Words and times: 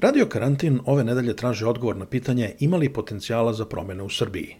Radio 0.00 0.26
Karantin 0.26 0.80
ove 0.84 1.04
nedelje 1.04 1.36
traži 1.36 1.64
odgovor 1.64 1.96
na 1.96 2.06
pitanje 2.06 2.54
ima 2.60 2.76
li 2.76 2.92
potencijala 2.92 3.52
za 3.52 3.64
promene 3.64 4.02
u 4.02 4.10
Srbiji. 4.10 4.56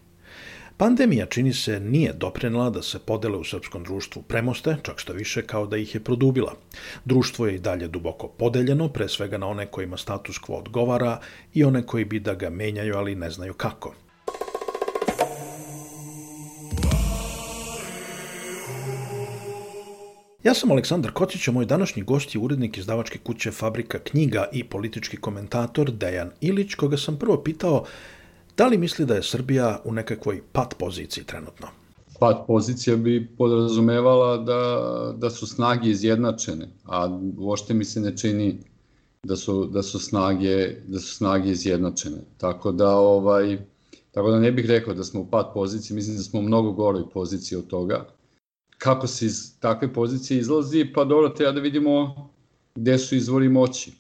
Pandemija 0.77 1.27
čini 1.27 1.53
se 1.53 1.81
nije 1.81 2.13
doprenela 2.13 2.71
da 2.71 2.83
se 2.83 2.99
podele 2.99 3.37
u 3.37 3.45
srpskom 3.45 3.85
društvu 3.85 4.23
premoste, 4.23 4.77
čak 4.83 4.99
što 4.99 5.13
više 5.13 5.43
kao 5.43 5.67
da 5.67 5.77
ih 5.77 5.95
je 5.95 6.05
produbila. 6.05 6.55
Društvo 7.05 7.47
je 7.47 7.55
i 7.55 7.59
dalje 7.59 7.89
duboko 7.89 8.29
podeljeno, 8.29 8.89
pre 8.89 9.09
svega 9.09 9.39
na 9.39 9.47
one 9.47 9.67
kojima 9.67 9.97
status 9.97 10.41
quo 10.41 10.59
odgovara 10.59 11.21
i 11.55 11.65
one 11.65 11.87
koji 11.87 12.05
bi 12.05 12.21
da 12.21 12.35
ga 12.35 12.51
menjaju, 12.51 12.97
ali 12.97 13.15
ne 13.15 13.31
znaju 13.31 13.55
kako. 13.55 13.95
Ja 20.47 20.55
sam 20.55 20.71
Aleksandar 20.71 21.13
Kocić, 21.13 21.49
a 21.49 21.53
moj 21.53 21.67
današnji 21.67 22.03
gost 22.03 22.35
je 22.35 22.41
urednik 22.41 22.79
izdavačke 22.79 23.19
kuće 23.19 23.51
Fabrika 23.51 23.99
knjiga 23.99 24.49
i 24.53 24.65
politički 24.65 25.17
komentator 25.17 25.91
Dejan 25.91 26.31
Ilić, 26.41 26.75
koga 26.75 26.97
sam 26.97 27.17
prvo 27.17 27.43
pitao 27.43 27.85
Da 28.57 28.67
li 28.67 28.79
misli 28.79 29.07
da 29.07 29.15
je 29.15 29.23
Srbija 29.23 29.81
u 29.85 29.93
nekakvoj 29.93 30.43
pat 30.53 30.75
poziciji 30.79 31.25
trenutno? 31.25 31.67
Pat 32.21 32.47
pozicija 32.47 32.97
bi 32.97 33.29
podrazumevala 33.39 34.37
da, 34.37 34.61
da 35.17 35.31
su 35.31 35.47
snage 35.47 35.91
izjednačene, 35.91 36.69
a 36.85 37.21
uošte 37.39 37.75
mi 37.75 37.85
se 37.85 38.01
ne 38.01 38.17
čini 38.17 38.59
da 39.23 39.37
su, 39.37 39.65
da 39.65 39.83
su, 39.83 39.99
snage, 39.99 40.69
da 40.87 41.01
su 41.01 41.15
snage 41.15 41.51
izjednačene. 41.51 42.23
Tako 42.39 42.73
da, 42.73 42.97
ovaj, 42.97 43.59
tako 44.11 44.31
da 44.31 44.39
ne 44.39 44.53
bih 44.53 44.67
rekao 44.67 44.95
da 44.95 45.05
smo 45.05 45.21
u 45.21 45.27
pat 45.27 45.47
poziciji, 45.55 45.95
mislim 45.95 46.17
da 46.17 46.23
smo 46.23 46.41
u 46.41 46.43
mnogo 46.43 46.73
goroj 46.73 47.11
poziciji 47.11 47.59
od 47.59 47.67
toga. 47.67 48.16
Kako 48.79 49.07
se 49.07 49.27
iz 49.27 49.61
takve 49.61 49.93
pozicije 49.93 50.41
izlazi? 50.41 50.93
Pa 50.95 51.05
dobro, 51.05 51.29
treba 51.29 51.53
da 51.53 51.61
vidimo 51.61 52.15
gde 52.75 52.99
su 52.99 53.17
izvori 53.17 53.49
moći. 53.49 53.93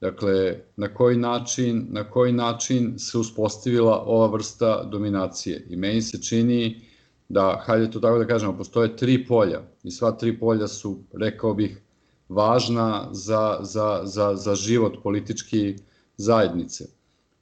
Dakle, 0.00 0.60
na 0.76 0.94
koji 0.94 1.16
način, 1.16 1.86
na 1.90 2.10
koji 2.10 2.32
način 2.32 2.98
se 2.98 3.18
uspostavila 3.18 4.02
ova 4.06 4.26
vrsta 4.26 4.84
dominacije. 4.84 5.66
I 5.68 5.76
meni 5.76 6.02
se 6.02 6.22
čini 6.22 6.80
da, 7.28 7.62
hajde 7.64 7.90
to 7.90 8.00
tako 8.00 8.18
da 8.18 8.26
kažemo, 8.26 8.56
postoje 8.56 8.96
tri 8.96 9.26
polja 9.26 9.62
i 9.82 9.90
sva 9.90 10.12
tri 10.12 10.38
polja 10.38 10.68
su, 10.68 10.98
rekao 11.12 11.54
bih, 11.54 11.80
važna 12.28 13.08
za, 13.12 13.58
za, 13.60 14.00
za, 14.04 14.36
za 14.36 14.54
život 14.54 15.02
politički 15.02 15.76
zajednice. 16.16 16.84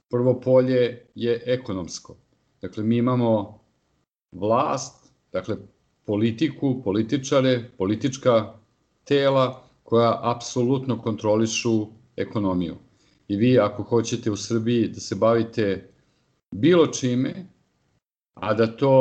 Prvo 0.09 0.39
polje 0.41 1.05
je 1.15 1.43
ekonomsko. 1.45 2.15
Dakle, 2.61 2.83
mi 2.83 2.97
imamo 2.97 3.59
vlast, 4.31 5.11
dakle, 5.31 5.57
politiku, 6.07 6.81
političare, 6.83 7.69
politička 7.77 8.53
tela 9.03 9.63
koja 9.83 10.19
apsolutno 10.23 11.01
kontrolišu 11.01 11.87
ekonomiju. 12.15 12.75
I 13.27 13.35
vi 13.35 13.59
ako 13.59 13.83
hoćete 13.83 14.31
u 14.31 14.35
Srbiji 14.35 14.87
da 14.87 14.99
se 14.99 15.15
bavite 15.15 15.89
bilo 16.51 16.87
čime, 16.87 17.45
a 18.33 18.53
da 18.53 18.67
to 18.67 18.93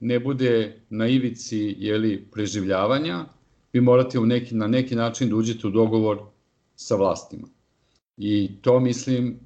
ne 0.00 0.20
bude 0.20 0.80
na 0.90 1.06
ivici 1.08 1.74
jeli, 1.78 2.26
preživljavanja, 2.32 3.24
vi 3.72 3.80
morate 3.80 4.18
u 4.18 4.26
neki, 4.26 4.54
na 4.54 4.66
neki 4.66 4.96
način 4.96 5.30
da 5.30 5.36
uđete 5.36 5.66
u 5.66 5.70
dogovor 5.70 6.18
sa 6.76 6.96
vlastima. 6.96 7.48
I 8.16 8.50
to 8.62 8.80
mislim 8.80 9.38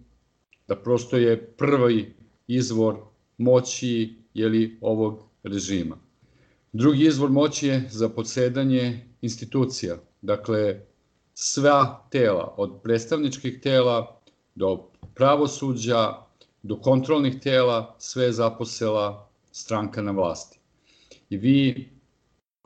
da 0.69 0.77
prosto 0.77 1.17
je 1.17 1.47
prvi 1.47 2.15
izvor 2.47 2.97
moći 3.39 4.15
jeli, 4.35 4.79
ovog 4.81 5.23
režima. 5.43 5.97
Drugi 6.73 7.07
izvor 7.07 7.31
moći 7.31 7.67
je 7.67 7.89
za 7.91 8.09
podsedanje 8.09 9.07
institucija. 9.23 9.97
Dakle, 10.23 10.81
sva 11.35 12.07
tela, 12.11 12.55
od 12.57 12.81
predstavničkih 12.83 13.61
tela 13.61 14.21
do 14.55 14.89
pravosuđa, 15.15 16.15
do 16.63 16.77
kontrolnih 16.77 17.41
tela, 17.41 17.97
sve 17.99 18.25
je 18.25 18.33
zaposela 18.33 19.29
stranka 19.51 20.03
na 20.03 20.11
vlasti. 20.11 20.59
I 21.31 21.37
vi 21.37 21.89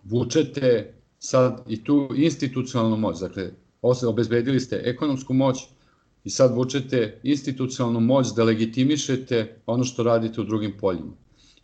vučete 0.03 0.95
sad 1.19 1.65
i 1.69 1.85
tu 1.85 2.09
institucionalnu 2.17 2.97
moć, 2.97 3.21
dakle, 3.21 3.51
obezbedili 3.83 4.61
ste 4.61 4.83
ekonomsku 4.85 5.35
moć 5.35 5.59
i 6.25 6.31
sad 6.31 6.55
vučete 6.55 7.21
institucionalnu 7.23 8.01
moć 8.01 8.27
da 8.37 8.45
legitimišete 8.45 9.61
ono 9.67 9.85
što 9.85 10.03
radite 10.03 10.41
u 10.41 10.45
drugim 10.45 10.77
poljima. 10.81 11.13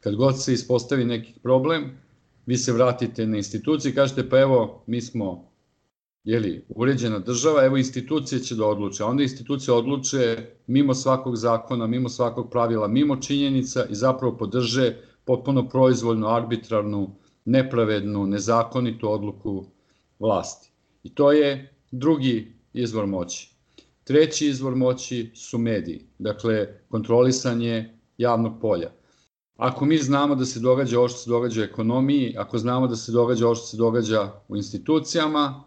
Kad 0.00 0.14
god 0.14 0.42
se 0.42 0.52
ispostavi 0.52 1.04
neki 1.04 1.32
problem, 1.42 2.02
vi 2.46 2.56
se 2.56 2.72
vratite 2.72 3.26
na 3.26 3.36
instituciju 3.36 3.92
i 3.92 3.94
kažete 3.94 4.28
pa 4.28 4.40
evo, 4.40 4.84
mi 4.86 5.00
smo 5.00 5.52
jeli, 6.24 6.64
uređena 6.68 7.18
država, 7.18 7.64
evo 7.64 7.76
institucije 7.76 8.40
će 8.40 8.54
da 8.54 8.66
odluče. 8.66 9.04
Onda 9.04 9.22
institucije 9.22 9.74
odluče 9.74 10.46
mimo 10.66 10.94
svakog 10.94 11.36
zakona, 11.36 11.86
mimo 11.86 12.08
svakog 12.08 12.50
pravila, 12.50 12.88
mimo 12.88 13.16
činjenica 13.16 13.86
i 13.90 13.94
zapravo 13.94 14.36
podrže 14.36 14.96
potpuno 15.24 15.68
proizvoljnu, 15.68 16.28
arbitrarnu, 16.28 17.10
nepravednu, 17.44 18.26
nezakonitu 18.26 19.10
odluku 19.10 19.64
vlasti. 20.18 20.70
I 21.02 21.14
to 21.14 21.32
je 21.32 21.74
drugi 21.90 22.52
izvor 22.72 23.06
moći. 23.06 23.52
Treći 24.04 24.46
izvor 24.46 24.76
moći 24.76 25.30
su 25.34 25.58
mediji, 25.58 26.06
dakle 26.18 26.68
kontrolisanje 26.88 27.98
javnog 28.18 28.60
polja. 28.60 28.90
Ako 29.62 29.84
mi 29.84 29.98
znamo 29.98 30.34
da 30.34 30.44
se 30.44 30.60
događa 30.60 30.98
ovo 30.98 31.08
što 31.08 31.18
se 31.18 31.30
događa 31.30 31.60
u 31.60 31.64
ekonomiji, 31.64 32.34
ako 32.38 32.58
znamo 32.58 32.86
da 32.86 32.96
se 32.96 33.12
događa 33.12 33.46
ovo 33.46 33.54
što 33.54 33.66
se 33.66 33.76
događa 33.76 34.32
u 34.48 34.56
institucijama, 34.56 35.64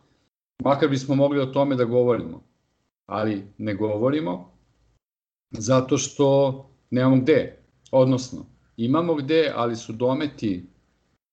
makar 0.63 0.89
bismo 0.89 1.16
mogli 1.16 1.39
o 1.39 1.45
tome 1.45 1.75
da 1.75 1.85
govorimo, 1.85 2.44
ali 3.06 3.44
ne 3.57 3.75
govorimo 3.75 4.51
zato 5.51 5.97
što 5.97 6.69
nemamo 6.89 7.22
gde, 7.22 7.63
odnosno 7.91 8.45
imamo 8.78 9.16
gde, 9.16 9.51
ali 9.56 9.75
su 9.75 9.94
dometi 9.94 10.66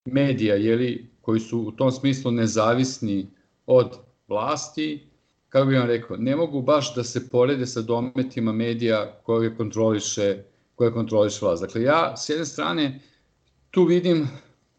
medija, 0.04 0.54
jeli, 0.54 1.10
koji 1.20 1.40
su 1.40 1.60
u 1.60 1.72
tom 1.72 1.90
smislu 1.90 2.30
nezavisni 2.30 3.26
od 3.66 3.98
vlasti, 4.28 5.06
kako 5.48 5.66
bih 5.66 5.78
vam 5.78 5.86
rekao, 5.86 6.16
ne 6.16 6.36
mogu 6.36 6.62
baš 6.62 6.94
da 6.94 7.04
se 7.04 7.28
porede 7.28 7.66
sa 7.66 7.82
dometima 7.82 8.52
medija 8.52 9.20
koje 9.22 9.56
kontroliše, 9.56 10.51
koje 10.82 10.92
kontroliše 10.92 11.38
vlast. 11.44 11.62
Dakle, 11.62 11.82
ja 11.82 12.16
s 12.16 12.28
jedne 12.28 12.44
strane 12.44 13.00
tu 13.70 13.84
vidim 13.84 14.28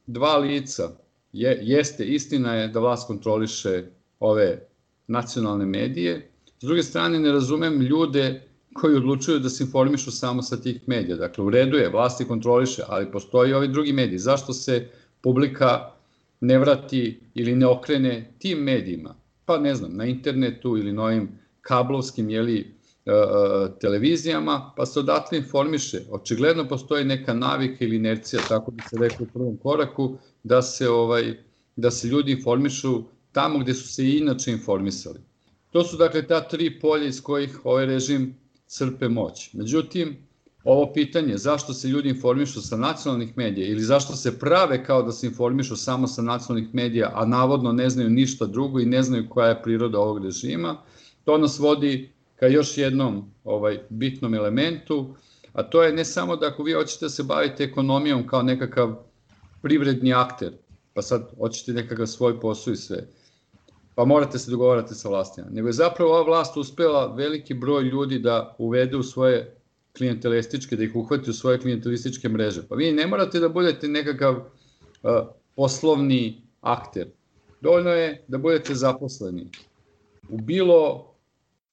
dva 0.07 0.37
lica. 0.37 0.89
Je, 1.33 1.59
jeste, 1.61 2.05
istina 2.05 2.55
je 2.55 2.67
da 2.67 2.79
vlast 2.79 3.07
kontroliše 3.07 3.83
ove 4.19 4.67
nacionalne 5.07 5.65
medije. 5.65 6.29
S 6.59 6.65
druge 6.65 6.83
strane, 6.83 7.19
ne 7.19 7.31
razumem 7.31 7.81
ljude 7.81 8.41
koji 8.73 8.95
odlučuju 8.95 9.39
da 9.39 9.49
se 9.49 9.63
informišu 9.63 10.11
samo 10.11 10.41
sa 10.41 10.57
tih 10.57 10.81
medija. 10.87 11.17
Dakle, 11.17 11.43
u 11.43 11.49
redu 11.49 11.77
je, 11.77 11.89
vlasti 11.89 12.27
kontroliše, 12.27 12.83
ali 12.87 13.11
postoji 13.11 13.51
i 13.51 13.53
ovi 13.53 13.67
drugi 13.67 13.93
mediji. 13.93 14.19
Zašto 14.19 14.53
se 14.53 14.87
publika 15.21 15.91
ne 16.41 16.57
vrati 16.57 17.19
ili 17.33 17.55
ne 17.55 17.67
okrene 17.67 18.33
tim 18.39 18.59
medijima? 18.59 19.15
Pa 19.45 19.57
ne 19.57 19.75
znam, 19.75 19.95
na 19.95 20.05
internetu 20.05 20.77
ili 20.77 20.93
novim 20.93 21.29
kablovskim 21.61 22.29
jeli, 22.29 22.73
televizijama, 23.81 24.73
pa 24.77 24.85
se 24.85 24.99
odatle 24.99 25.37
informiše. 25.37 26.01
Očigledno 26.11 26.67
postoji 26.67 27.05
neka 27.05 27.33
navika 27.33 27.85
ili 27.85 27.95
inercija, 27.95 28.41
tako 28.49 28.71
bi 28.71 28.83
se 28.89 28.97
rekao 28.99 29.23
u 29.23 29.33
prvom 29.33 29.57
koraku, 29.57 30.17
da 30.43 30.61
se 30.61 30.89
ovaj 30.89 31.37
da 31.75 31.91
se 31.91 32.07
ljudi 32.07 32.31
informišu 32.31 33.03
tamo 33.31 33.59
gde 33.59 33.73
su 33.73 33.87
se 33.87 34.17
inače 34.17 34.51
informisali. 34.51 35.19
To 35.71 35.83
su 35.83 35.97
dakle 35.97 36.27
ta 36.27 36.47
tri 36.47 36.79
polja 36.79 37.07
iz 37.07 37.21
kojih 37.21 37.59
ovaj 37.63 37.85
režim 37.85 38.35
crpe 38.67 39.09
moć. 39.09 39.53
Međutim, 39.53 40.17
ovo 40.63 40.93
pitanje 40.93 41.37
zašto 41.37 41.73
se 41.73 41.87
ljudi 41.87 42.09
informišu 42.09 42.61
sa 42.61 42.77
nacionalnih 42.77 43.37
medija 43.37 43.67
ili 43.67 43.81
zašto 43.81 44.15
se 44.15 44.39
prave 44.39 44.85
kao 44.85 45.03
da 45.03 45.11
se 45.11 45.27
informišu 45.27 45.75
samo 45.75 46.07
sa 46.07 46.21
nacionalnih 46.21 46.75
medija, 46.75 47.11
a 47.13 47.25
navodno 47.25 47.71
ne 47.71 47.89
znaju 47.89 48.09
ništa 48.09 48.45
drugo 48.45 48.79
i 48.79 48.85
ne 48.85 49.03
znaju 49.03 49.29
koja 49.29 49.47
je 49.47 49.61
priroda 49.63 49.99
ovog 49.99 50.23
režima, 50.23 50.77
to 51.23 51.37
nas 51.37 51.59
vodi 51.59 52.12
ka 52.43 52.47
još 52.47 52.77
jednom 52.77 53.31
ovaj 53.43 53.79
bitnom 53.89 54.33
elementu, 54.33 55.15
a 55.53 55.63
to 55.63 55.83
je 55.83 55.93
ne 55.93 56.05
samo 56.05 56.35
da 56.35 56.47
ako 56.47 56.63
vi 56.63 56.73
hoćete 56.73 57.05
da 57.05 57.09
se 57.09 57.23
bavite 57.23 57.63
ekonomijom 57.63 58.27
kao 58.27 58.41
nekakav 58.41 58.95
privredni 59.61 60.13
akter, 60.13 60.51
pa 60.93 61.01
sad 61.01 61.29
hoćete 61.37 61.73
nekakav 61.73 62.05
svoj 62.05 62.39
posao 62.39 62.73
i 62.73 62.75
sve, 62.75 63.07
pa 63.95 64.05
morate 64.05 64.39
se 64.39 64.51
dogovarati 64.51 64.95
sa 64.95 65.09
vlastima, 65.09 65.47
nego 65.51 65.67
je 65.67 65.73
zapravo 65.73 66.11
ova 66.11 66.23
vlast 66.23 66.57
uspela 66.57 67.13
veliki 67.15 67.53
broj 67.53 67.83
ljudi 67.83 68.19
da 68.19 68.55
uvede 68.57 68.97
u 68.97 69.03
svoje 69.03 69.55
klijentelističke, 69.97 70.75
da 70.75 70.83
ih 70.83 70.95
uhvati 70.95 71.29
u 71.29 71.33
svoje 71.33 71.59
klijentelističke 71.59 72.29
mreže. 72.29 72.67
Pa 72.69 72.75
vi 72.75 72.91
ne 72.91 73.07
morate 73.07 73.39
da 73.39 73.49
budete 73.49 73.87
nekakav 73.87 74.35
uh, 74.35 75.11
poslovni 75.55 76.41
akter. 76.61 77.07
Dovoljno 77.61 77.89
je 77.89 78.23
da 78.27 78.37
budete 78.37 78.75
zaposleni 78.75 79.47
u 80.29 80.37
bilo 80.37 81.12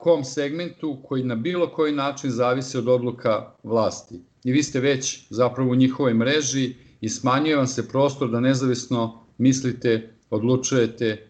kom 0.00 0.24
segmentu 0.24 0.98
koji 1.04 1.24
na 1.24 1.34
bilo 1.34 1.68
koji 1.68 1.92
način 1.92 2.30
zavisi 2.30 2.78
od 2.78 2.88
odluka 2.88 3.52
vlasti. 3.62 4.20
I 4.44 4.52
vi 4.52 4.62
ste 4.62 4.80
već 4.80 5.26
zapravo 5.30 5.70
u 5.70 5.74
njihovoj 5.74 6.14
mreži 6.14 6.74
i 7.00 7.08
smanjuje 7.08 7.56
vam 7.56 7.66
se 7.66 7.88
prostor 7.88 8.30
da 8.30 8.40
nezavisno 8.40 9.24
mislite, 9.38 10.14
odlučujete 10.30 11.28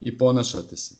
i 0.00 0.18
ponašate 0.18 0.76
se. 0.76 0.94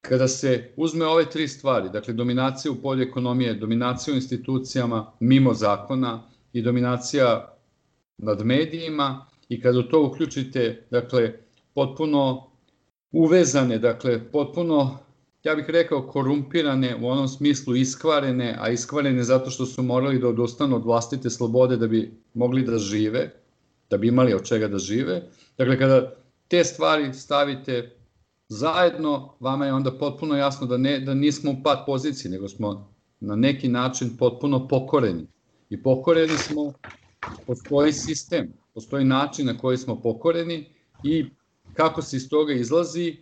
Kada 0.00 0.28
se 0.28 0.72
uzme 0.76 1.06
ove 1.06 1.30
tri 1.30 1.48
stvari, 1.48 1.88
dakle 1.92 2.14
dominacija 2.14 2.72
u 2.72 2.76
polju 2.82 3.02
ekonomije, 3.02 3.54
dominacija 3.54 4.14
u 4.14 4.16
institucijama 4.16 5.12
mimo 5.20 5.54
zakona 5.54 6.22
i 6.52 6.62
dominacija 6.62 7.56
nad 8.18 8.44
medijima 8.44 9.26
i 9.48 9.60
kada 9.60 9.78
u 9.78 9.82
to 9.82 10.06
uključite, 10.06 10.86
dakle, 10.90 11.32
potpuno 11.74 12.50
uvezane, 13.12 13.78
dakle, 13.78 14.30
potpuno, 14.32 14.98
ja 15.46 15.54
bih 15.54 15.64
rekao, 15.68 16.02
korumpirane 16.02 16.96
u 17.02 17.08
onom 17.08 17.28
smislu 17.28 17.76
iskvarene, 17.76 18.56
a 18.60 18.70
iskvarene 18.70 19.22
zato 19.22 19.50
što 19.50 19.66
su 19.66 19.82
morali 19.82 20.18
da 20.18 20.28
odustanu 20.28 20.76
od 20.76 20.84
vlastite 20.84 21.30
slobode 21.30 21.76
da 21.76 21.86
bi 21.86 22.12
mogli 22.34 22.62
da 22.62 22.78
žive, 22.78 23.30
da 23.90 23.96
bi 23.96 24.08
imali 24.08 24.34
od 24.34 24.42
čega 24.44 24.68
da 24.68 24.78
žive. 24.78 25.22
Dakle, 25.58 25.78
kada 25.78 26.12
te 26.48 26.64
stvari 26.64 27.14
stavite 27.14 27.96
zajedno, 28.48 29.34
vama 29.40 29.66
je 29.66 29.72
onda 29.72 29.92
potpuno 29.98 30.36
jasno 30.36 30.66
da, 30.66 30.76
ne, 30.76 31.00
da 31.00 31.14
nismo 31.14 31.50
u 31.50 31.62
pad 31.62 31.86
poziciji, 31.86 32.30
nego 32.30 32.48
smo 32.48 32.92
na 33.20 33.36
neki 33.36 33.68
način 33.68 34.16
potpuno 34.18 34.68
pokoreni. 34.68 35.26
I 35.70 35.82
pokoreni 35.82 36.38
smo, 36.38 36.72
postoji 37.46 37.92
sistem, 37.92 38.52
postoji 38.74 39.04
način 39.04 39.46
na 39.46 39.58
koji 39.58 39.78
smo 39.78 40.00
pokoreni 40.00 40.64
i 41.04 41.26
kako 41.74 42.02
se 42.02 42.16
iz 42.16 42.28
toga 42.28 42.52
izlazi, 42.52 43.16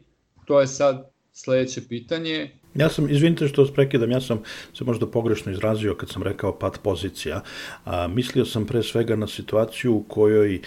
to 0.44 0.60
je 0.60 0.66
sad 0.66 1.13
sledeće 1.34 1.80
pitanje. 1.88 2.50
Ja 2.74 2.88
sam, 2.88 3.10
izvinite 3.10 3.48
što 3.48 3.62
vas 3.62 3.72
prekidam, 3.72 4.10
ja 4.10 4.20
sam 4.20 4.42
se 4.74 4.84
možda 4.84 5.06
pogrešno 5.06 5.52
izrazio 5.52 5.94
kad 5.94 6.08
sam 6.08 6.22
rekao 6.22 6.58
pad 6.58 6.78
pozicija. 6.82 7.40
A, 7.84 8.08
mislio 8.08 8.44
sam 8.44 8.66
pre 8.66 8.82
svega 8.82 9.16
na 9.16 9.26
situaciju 9.26 9.94
u 9.94 10.02
kojoj 10.02 10.54
e, 10.54 10.60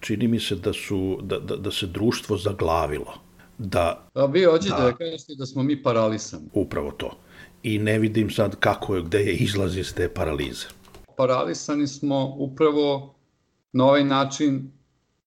čini 0.00 0.28
mi 0.28 0.40
se 0.40 0.54
da, 0.54 0.72
su, 0.72 1.18
da, 1.22 1.38
da, 1.38 1.56
da 1.56 1.70
se 1.70 1.86
društvo 1.86 2.36
zaglavilo. 2.36 3.14
Da, 3.58 4.08
A 4.14 4.26
vi 4.26 4.44
hoćete 4.44 4.74
da, 4.78 4.84
da 4.84 4.96
kažete 4.96 5.34
da 5.34 5.46
smo 5.46 5.62
mi 5.62 5.82
paralisani. 5.82 6.48
Upravo 6.52 6.90
to. 6.90 7.16
I 7.62 7.78
ne 7.78 7.98
vidim 7.98 8.30
sad 8.30 8.56
kako 8.56 8.96
je, 8.96 9.02
gde 9.02 9.18
je 9.18 9.34
izlaz 9.34 9.76
iz 9.76 9.94
te 9.94 10.08
paralize. 10.08 10.66
Paralisani 11.16 11.86
smo 11.86 12.34
upravo 12.38 13.14
na 13.72 13.84
ovaj 13.84 14.04
način, 14.04 14.70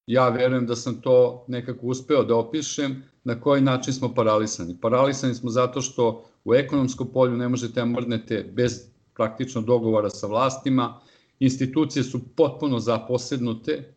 ja 0.08 0.30
verujem 0.30 0.68
da 0.68 0.76
sam 0.76 1.02
to 1.02 1.46
nekako 1.48 1.88
uspeo 1.88 2.24
da 2.24 2.36
opišem, 2.36 3.04
na 3.24 3.42
koji 3.42 3.62
način 3.62 3.94
smo 3.94 4.14
paralisani. 4.14 4.78
Paralisani 4.82 5.36
smo 5.36 5.50
zato 5.50 5.82
što 5.82 6.26
u 6.44 6.54
ekonomskom 6.54 7.08
polju 7.14 7.38
ne 7.38 7.50
možete 7.50 7.86
da 7.86 8.44
bez 8.52 8.82
praktično 9.16 9.62
dogovora 9.62 10.10
sa 10.10 10.28
vlastima, 10.28 11.02
institucije 11.40 12.04
su 12.04 12.36
potpuno 12.36 12.80
zaposednute 12.80 13.94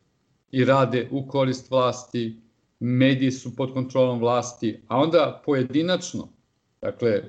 i 0.50 0.64
rade 0.64 1.08
u 1.10 1.26
korist 1.28 1.70
vlasti, 1.70 2.40
mediji 2.80 3.30
su 3.30 3.56
pod 3.56 3.72
kontrolom 3.72 4.20
vlasti, 4.20 4.80
a 4.88 4.98
onda 4.98 5.42
pojedinačno, 5.44 6.28
dakle, 6.80 7.22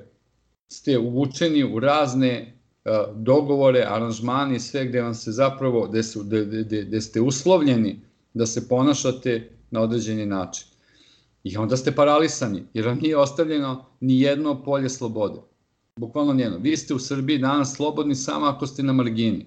ste 0.68 0.98
uvučeni 0.98 1.64
u 1.64 1.80
razne 1.80 2.54
uh, 2.86 2.92
dogovore, 3.16 3.86
aranžmani, 3.88 4.60
sve 4.60 4.86
gde 4.86 5.02
vam 5.02 5.14
se 5.14 5.32
zapravo, 5.32 5.88
gde 6.86 7.02
ste 7.02 7.22
uslovljeni 7.22 8.02
da 8.34 8.46
se 8.46 8.68
ponašate 8.68 9.50
na 9.72 9.82
određeni 9.82 10.26
način. 10.26 10.68
I 11.44 11.58
onda 11.58 11.78
ste 11.78 11.96
paralisani, 11.96 12.64
jer 12.74 12.88
vam 12.88 12.98
nije 13.02 13.18
ostavljeno 13.18 13.86
ni 14.00 14.22
jedno 14.22 14.64
polje 14.64 14.90
slobode. 14.90 15.40
Bukvalno 16.00 16.34
njeno. 16.34 16.58
Vi 16.58 16.78
ste 16.78 16.94
u 16.94 17.00
Srbiji 17.00 17.38
danas 17.38 17.76
slobodni 17.76 18.16
samo 18.16 18.46
ako 18.46 18.68
ste 18.68 18.84
na 18.84 18.94
margini. 18.94 19.46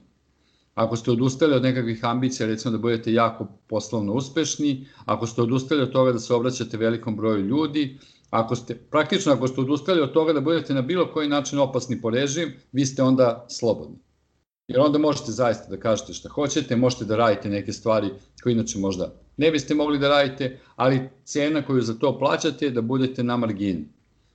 Ako 0.74 0.96
ste 0.96 1.10
odustali 1.10 1.54
od 1.54 1.62
nekakvih 1.62 2.04
ambicija, 2.04 2.46
recimo 2.46 2.72
da 2.72 2.78
budete 2.78 3.12
jako 3.12 3.46
poslovno 3.66 4.12
uspešni, 4.12 4.86
ako 5.04 5.26
ste 5.26 5.42
odustali 5.42 5.82
od 5.82 5.92
toga 5.92 6.12
da 6.12 6.18
se 6.18 6.34
obraćate 6.34 6.76
velikom 6.76 7.16
broju 7.16 7.46
ljudi, 7.46 7.98
ako 8.30 8.56
ste, 8.56 8.74
praktično 8.74 9.32
ako 9.32 9.48
ste 9.48 9.60
odustali 9.60 10.00
od 10.00 10.12
toga 10.12 10.32
da 10.32 10.40
budete 10.40 10.74
na 10.74 10.82
bilo 10.82 11.12
koji 11.12 11.28
način 11.28 11.58
opasni 11.58 12.00
po 12.00 12.10
režim, 12.10 12.52
vi 12.72 12.86
ste 12.86 13.02
onda 13.02 13.46
slobodni. 13.48 13.98
Jer 14.68 14.80
onda 14.80 14.98
možete 14.98 15.32
zaista 15.32 15.68
da 15.70 15.80
kažete 15.80 16.12
šta 16.12 16.28
hoćete, 16.28 16.76
možete 16.76 17.04
da 17.04 17.16
radite 17.16 17.48
neke 17.48 17.72
stvari 17.72 18.10
koje 18.42 18.52
inače 18.52 18.78
možda 18.78 19.12
ne 19.40 19.50
biste 19.50 19.74
mogli 19.74 19.98
da 19.98 20.08
radite, 20.08 20.58
ali 20.76 21.08
cena 21.24 21.62
koju 21.62 21.82
za 21.82 21.94
to 21.94 22.18
plaćate 22.18 22.64
je 22.64 22.70
da 22.70 22.82
budete 22.82 23.22
na 23.22 23.36
margini. 23.36 23.88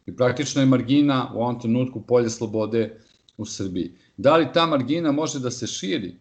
I 0.05 0.15
praktično 0.15 0.61
je 0.61 0.65
margina 0.65 1.31
u 1.35 1.41
ovom 1.41 1.59
trenutku 1.61 2.01
polje 2.01 2.29
slobode 2.29 3.01
u 3.37 3.45
Srbiji. 3.45 3.91
Da 4.17 4.37
li 4.37 4.47
ta 4.53 4.65
margina 4.65 5.11
može 5.11 5.39
da 5.39 5.51
se 5.51 5.67
širi? 5.67 6.15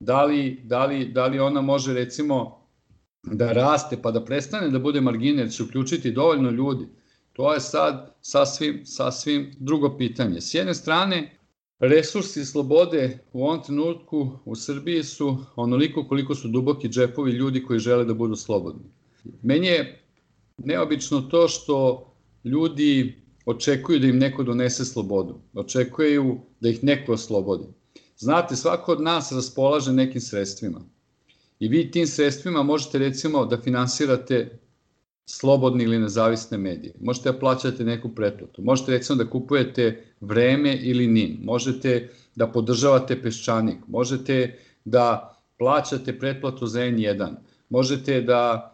Da 0.00 0.24
li, 0.24 0.60
da 0.64 0.86
li, 0.86 1.04
da 1.04 1.26
li 1.26 1.40
ona 1.40 1.60
može 1.60 1.94
recimo 1.94 2.62
da 3.22 3.52
raste 3.52 3.98
pa 4.02 4.10
da 4.10 4.24
prestane 4.24 4.70
da 4.70 4.78
bude 4.78 5.00
margina 5.00 5.42
jer 5.42 5.50
će 5.50 5.62
uključiti 5.62 6.12
dovoljno 6.12 6.50
ljudi? 6.50 6.88
To 7.32 7.52
je 7.54 7.60
sad 7.60 8.14
sasvim, 8.20 8.80
sasvim 8.86 9.52
drugo 9.58 9.96
pitanje. 9.98 10.40
S 10.40 10.54
jedne 10.54 10.74
strane, 10.74 11.36
Resursi 11.82 12.44
slobode 12.44 13.18
u 13.32 13.44
ovom 13.44 13.62
trenutku 13.62 14.30
u 14.44 14.56
Srbiji 14.56 15.02
su 15.02 15.36
onoliko 15.56 16.04
koliko 16.08 16.34
su 16.34 16.48
duboki 16.48 16.88
džepovi 16.88 17.32
ljudi 17.32 17.62
koji 17.62 17.78
žele 17.78 18.04
da 18.04 18.14
budu 18.14 18.36
slobodni. 18.36 18.82
Meni 19.42 19.66
je 19.66 20.02
neobično 20.58 21.20
to 21.20 21.48
što 21.48 22.06
ljudi 22.44 23.22
očekuju 23.46 23.98
da 23.98 24.06
im 24.06 24.18
neko 24.18 24.42
donese 24.42 24.84
slobodu, 24.84 25.40
očekuju 25.54 26.38
da 26.60 26.68
ih 26.68 26.84
neko 26.84 27.12
oslobodi. 27.12 27.64
Znate, 28.18 28.56
svako 28.56 28.92
od 28.92 29.00
nas 29.00 29.32
raspolaže 29.32 29.92
nekim 29.92 30.20
sredstvima 30.20 30.80
i 31.58 31.68
vi 31.68 31.90
tim 31.90 32.06
sredstvima 32.06 32.62
možete 32.62 32.98
recimo 32.98 33.46
da 33.46 33.60
finansirate 33.60 34.58
slobodni 35.26 35.84
ili 35.84 35.98
nezavisne 35.98 36.58
medije. 36.58 36.94
Možete 37.00 37.32
da 37.32 37.38
plaćate 37.38 37.84
neku 37.84 38.08
pretplatu. 38.14 38.62
Možete 38.62 38.92
recimo 38.92 39.16
da 39.16 39.30
kupujete 39.30 40.04
vreme 40.20 40.76
ili 40.76 41.06
nin. 41.06 41.38
Možete 41.42 42.08
da 42.34 42.46
podržavate 42.46 43.22
peščanik. 43.22 43.78
Možete 43.88 44.58
da 44.84 45.36
plaćate 45.58 46.18
pretplatu 46.18 46.66
za 46.66 46.80
N1. 46.80 47.34
Možete 47.68 48.20
da 48.20 48.68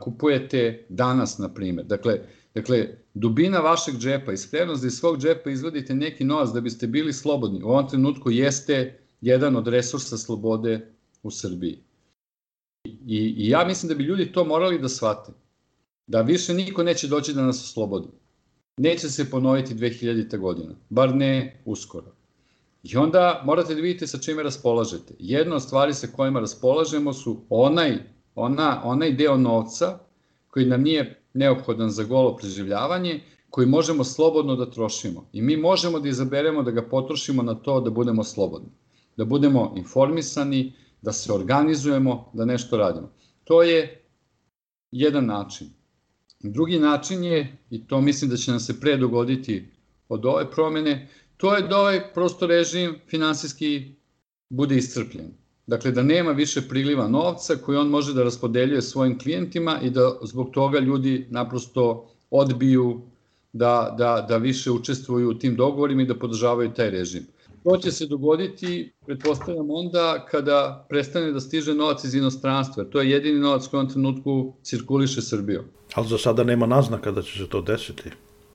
kupujete 0.00 0.86
danas, 0.88 1.38
na 1.38 1.48
primjer. 1.54 1.86
Dakle, 1.86 2.18
dakle, 2.54 2.88
dubina 3.14 3.60
vašeg 3.60 3.94
džepa 3.98 4.32
i 4.32 4.36
spremnost 4.36 4.82
da 4.82 4.86
iz 4.86 4.94
svog 4.94 5.20
džepa 5.20 5.50
izvodite 5.50 5.94
neki 5.94 6.24
novac 6.24 6.50
da 6.50 6.60
biste 6.60 6.86
bili 6.86 7.12
slobodni 7.12 7.62
u 7.62 7.68
ovom 7.68 7.88
trenutku 7.88 8.30
jeste 8.30 8.98
jedan 9.20 9.56
od 9.56 9.68
resursa 9.68 10.18
slobode 10.18 10.88
u 11.22 11.30
Srbiji. 11.30 11.78
I, 13.06 13.18
I 13.36 13.48
ja 13.48 13.64
mislim 13.64 13.88
da 13.88 13.94
bi 13.94 14.04
ljudi 14.04 14.32
to 14.32 14.44
morali 14.44 14.78
da 14.78 14.88
shvate 14.88 15.32
da 16.06 16.22
više 16.22 16.54
niko 16.54 16.82
neće 16.82 17.08
doći 17.08 17.32
da 17.32 17.42
nas 17.42 17.64
oslobodi. 17.64 18.08
Neće 18.76 19.08
se 19.08 19.30
ponoviti 19.30 19.74
2000. 19.74 20.38
godina, 20.38 20.74
bar 20.88 21.14
ne 21.14 21.62
uskoro. 21.64 22.12
I 22.82 22.96
onda 22.96 23.42
morate 23.44 23.74
da 23.74 23.80
vidite 23.80 24.06
sa 24.06 24.18
čime 24.18 24.42
raspolažete. 24.42 25.14
Jedna 25.18 25.56
od 25.56 25.62
stvari 25.62 25.94
sa 25.94 26.06
kojima 26.06 26.40
raspolažemo 26.40 27.12
su 27.12 27.40
onaj, 27.48 27.98
ona, 28.34 28.80
onaj 28.84 29.12
deo 29.12 29.36
novca 29.36 29.98
koji 30.48 30.66
nam 30.66 30.82
nije 30.82 31.22
neophodan 31.34 31.90
za 31.90 32.04
golo 32.04 32.36
preživljavanje, 32.36 33.20
koji 33.50 33.66
možemo 33.66 34.04
slobodno 34.04 34.56
da 34.56 34.70
trošimo. 34.70 35.28
I 35.32 35.42
mi 35.42 35.56
možemo 35.56 36.00
da 36.00 36.08
izaberemo 36.08 36.62
da 36.62 36.70
ga 36.70 36.82
potrošimo 36.82 37.42
na 37.42 37.54
to 37.54 37.80
da 37.80 37.90
budemo 37.90 38.24
slobodni. 38.24 38.68
Da 39.16 39.24
budemo 39.24 39.74
informisani, 39.76 40.72
da 41.02 41.12
se 41.12 41.32
organizujemo, 41.32 42.30
da 42.32 42.44
nešto 42.44 42.76
radimo. 42.76 43.12
To 43.44 43.62
je 43.62 44.04
jedan 44.90 45.26
način. 45.26 45.68
Drugi 46.42 46.78
način 46.78 47.24
je, 47.24 47.56
i 47.70 47.86
to 47.86 48.00
mislim 48.00 48.30
da 48.30 48.36
će 48.36 48.50
nam 48.50 48.60
se 48.60 48.80
pre 48.80 48.96
dogoditi 48.96 49.68
od 50.08 50.26
ove 50.26 50.50
promene, 50.50 51.08
to 51.36 51.54
je 51.56 51.62
da 51.62 51.78
ovaj 51.78 52.00
prosto 52.14 52.46
režim 52.46 52.94
finansijski 53.08 53.94
bude 54.50 54.76
iscrpljen. 54.76 55.30
Dakle, 55.66 55.90
da 55.90 56.02
nema 56.02 56.32
više 56.32 56.62
priliva 56.68 57.08
novca 57.08 57.56
koji 57.56 57.78
on 57.78 57.88
može 57.88 58.14
da 58.14 58.22
raspodeljuje 58.22 58.82
svojim 58.82 59.18
klijentima 59.18 59.80
i 59.82 59.90
da 59.90 60.18
zbog 60.22 60.50
toga 60.50 60.78
ljudi 60.78 61.26
naprosto 61.30 62.10
odbiju 62.30 63.02
da, 63.52 63.94
da, 63.98 64.26
da 64.28 64.36
više 64.36 64.70
učestvuju 64.70 65.30
u 65.30 65.34
tim 65.34 65.56
dogovorima 65.56 66.02
i 66.02 66.06
da 66.06 66.18
podržavaju 66.18 66.70
taj 66.70 66.90
režim. 66.90 67.26
To 67.64 67.76
će 67.76 67.92
se 67.92 68.06
dogoditi, 68.06 68.92
pretpostavljam, 69.06 69.70
onda 69.70 70.26
kada 70.30 70.86
prestane 70.88 71.32
da 71.32 71.40
stiže 71.40 71.74
novac 71.74 72.04
iz 72.04 72.14
inostranstva. 72.14 72.84
To 72.84 73.00
je 73.00 73.10
jedini 73.10 73.40
novac 73.40 73.66
koji 73.66 73.84
u 73.84 73.88
trenutku 73.88 74.54
cirkuliše 74.62 75.22
Srbijom. 75.22 75.64
Ali 75.94 76.08
za 76.08 76.18
sada 76.18 76.44
nema 76.44 76.66
naznaka 76.66 77.10
da 77.10 77.22
će 77.22 77.38
se 77.38 77.48
to 77.48 77.60
desiti. 77.60 78.10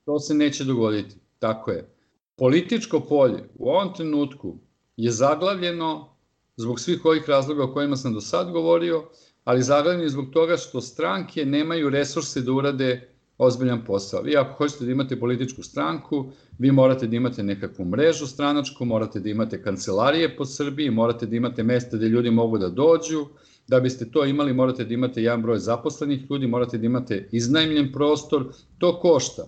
To 0.05 0.19
se 0.19 0.33
neće 0.33 0.63
dogoditi, 0.63 1.15
tako 1.39 1.71
je. 1.71 1.89
Političko 2.35 2.99
polje 2.99 3.49
u 3.55 3.69
ovom 3.69 3.93
trenutku 3.93 4.57
je 4.97 5.11
zaglavljeno 5.11 6.17
zbog 6.55 6.79
svih 6.79 7.05
ovih 7.05 7.29
razloga 7.29 7.63
o 7.63 7.73
kojima 7.73 7.95
sam 7.95 8.13
do 8.13 8.21
sad 8.21 8.51
govorio, 8.51 9.03
ali 9.43 9.63
zaglavljeno 9.63 10.09
zbog 10.09 10.25
toga 10.33 10.57
što 10.57 10.81
stranke 10.81 11.45
nemaju 11.45 11.89
resurse 11.89 12.41
da 12.41 12.51
urade 12.51 13.16
ozbiljan 13.37 13.85
posao. 13.85 14.21
Vi 14.21 14.37
ako 14.37 14.53
hoćete 14.57 14.85
da 14.85 14.91
imate 14.91 15.19
političku 15.19 15.63
stranku, 15.63 16.31
vi 16.59 16.71
morate 16.71 17.07
da 17.07 17.15
imate 17.15 17.43
nekakvu 17.43 17.85
mrežu 17.85 18.27
stranačku, 18.27 18.85
morate 18.85 19.19
da 19.19 19.29
imate 19.29 19.61
kancelarije 19.63 20.37
po 20.37 20.45
Srbiji, 20.45 20.89
morate 20.89 21.25
da 21.25 21.35
imate 21.35 21.63
mesta 21.63 21.97
gde 21.97 22.07
ljudi 22.07 22.31
mogu 22.31 22.57
da 22.57 22.69
dođu, 22.69 23.25
da 23.67 23.79
biste 23.79 24.11
to 24.11 24.25
imali 24.25 24.53
morate 24.53 24.85
da 24.85 24.93
imate 24.93 25.23
jedan 25.23 25.41
broj 25.41 25.59
zaposlenih 25.59 26.31
ljudi, 26.31 26.47
morate 26.47 26.77
da 26.77 26.85
imate 26.85 27.29
iznajmljen 27.31 27.91
prostor, 27.91 28.45
to 28.77 28.99
košta. 28.99 29.47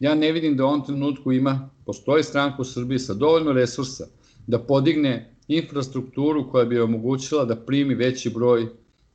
Ja 0.00 0.14
ne 0.14 0.32
vidim 0.32 0.56
da 0.56 0.64
u 0.64 0.68
ovom 0.68 0.84
trenutku 0.84 1.32
ima, 1.32 1.70
postoji 1.86 2.22
stranka 2.22 2.62
u 2.62 2.64
Srbiji 2.64 2.98
sa 2.98 3.14
dovoljno 3.14 3.52
resursa 3.52 4.06
da 4.46 4.58
podigne 4.58 5.34
infrastrukturu 5.48 6.50
koja 6.50 6.64
bi 6.64 6.80
omogućila 6.80 7.44
da 7.44 7.56
primi 7.56 7.94
veći 7.94 8.30
broj 8.30 8.66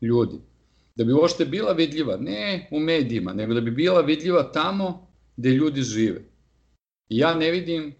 ljudi 0.01 0.50
da 1.01 1.05
bi 1.05 1.13
uopšte 1.13 1.45
bila 1.45 1.71
vidljiva, 1.71 2.17
ne 2.17 2.67
u 2.71 2.79
medijima, 2.79 3.33
nego 3.33 3.53
da 3.53 3.61
bi 3.61 3.71
bila 3.71 4.01
vidljiva 4.01 4.43
tamo 4.51 5.07
gde 5.37 5.49
ljudi 5.49 5.81
žive. 5.81 6.21
I 7.09 7.17
ja 7.17 7.33
ne 7.33 7.51
vidim 7.51 7.95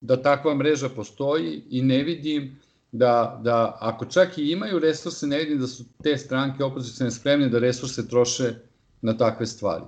da 0.00 0.22
takva 0.22 0.54
mreža 0.54 0.88
postoji 0.88 1.62
i 1.70 1.82
ne 1.82 2.02
vidim 2.02 2.58
da, 2.92 3.40
da 3.44 3.76
ako 3.80 4.04
čak 4.04 4.38
i 4.38 4.50
imaju 4.50 4.78
resurse, 4.78 5.26
ne 5.26 5.38
vidim 5.38 5.60
da 5.60 5.66
su 5.66 5.84
te 6.02 6.16
stranke 6.16 6.64
opozicijne 6.64 7.10
spremne 7.10 7.48
da 7.48 7.58
resurse 7.58 8.08
troše 8.08 8.54
na 9.02 9.16
takve 9.16 9.46
stvari. 9.46 9.84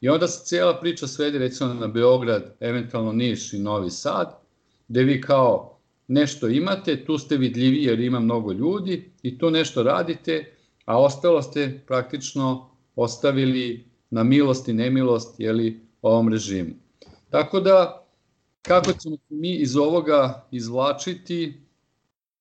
I 0.00 0.08
onda 0.08 0.28
se 0.28 0.44
cijela 0.44 0.80
priča 0.80 1.06
svedi 1.06 1.38
recimo 1.38 1.74
na 1.74 1.86
Beograd, 1.86 2.56
eventualno 2.60 3.12
Niš 3.12 3.52
i 3.52 3.58
Novi 3.58 3.90
Sad, 3.90 4.34
gde 4.88 5.02
vi 5.02 5.20
kao 5.20 5.78
nešto 6.08 6.48
imate, 6.48 7.04
tu 7.04 7.18
ste 7.18 7.36
vidljivi 7.36 7.84
jer 7.84 8.00
ima 8.00 8.20
mnogo 8.20 8.52
ljudi 8.52 9.12
i 9.22 9.38
tu 9.38 9.50
nešto 9.50 9.82
radite, 9.82 10.54
a 10.84 11.00
ostalo 11.00 11.42
ste 11.42 11.80
praktično 11.86 12.70
ostavili 12.96 13.88
na 14.10 14.22
milost 14.22 14.68
i 14.68 14.72
nemilost 14.72 15.40
jeli, 15.40 15.80
ovom 16.02 16.28
režimu. 16.28 16.74
Tako 17.30 17.60
da, 17.60 18.06
kako 18.62 18.92
ćemo 18.92 19.16
mi 19.28 19.54
iz 19.54 19.76
ovoga 19.76 20.48
izvlačiti, 20.50 21.62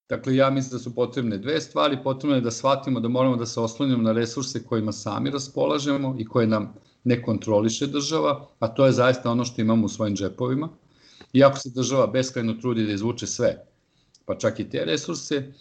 dakle 0.10 0.36
ja 0.36 0.50
mislim 0.50 0.72
da 0.72 0.80
su 0.80 0.96
potrebne 0.96 1.38
dve 1.38 1.62
stvari, 1.62 1.98
potrebno 2.04 2.36
je 2.36 2.42
da 2.42 2.52
shvatimo 2.52 3.00
da 3.00 3.08
moramo 3.08 3.36
da 3.36 3.46
se 3.46 3.60
oslonimo 3.60 4.04
na 4.04 4.12
resurse 4.12 4.64
kojima 4.64 4.92
sami 4.92 5.30
raspolažemo 5.30 6.16
i 6.20 6.26
koje 6.26 6.48
nam 6.48 6.74
ne 7.04 7.24
kontroliše 7.24 7.88
država, 7.88 8.48
a 8.60 8.68
to 8.68 8.86
je 8.86 8.92
zaista 8.92 9.32
ono 9.32 9.46
što 9.46 9.62
imamo 9.62 9.86
u 9.86 9.90
svojim 9.90 10.16
džepovima. 10.16 10.70
Iako 11.34 11.58
se 11.58 11.70
država 11.70 12.08
beskrajno 12.08 12.54
trudi 12.54 12.86
da 12.86 12.94
izvuče 12.94 13.28
sve, 13.28 13.66
pa 14.26 14.38
čak 14.38 14.60
i 14.60 14.70
te 14.70 14.86
resurse, 14.86 15.54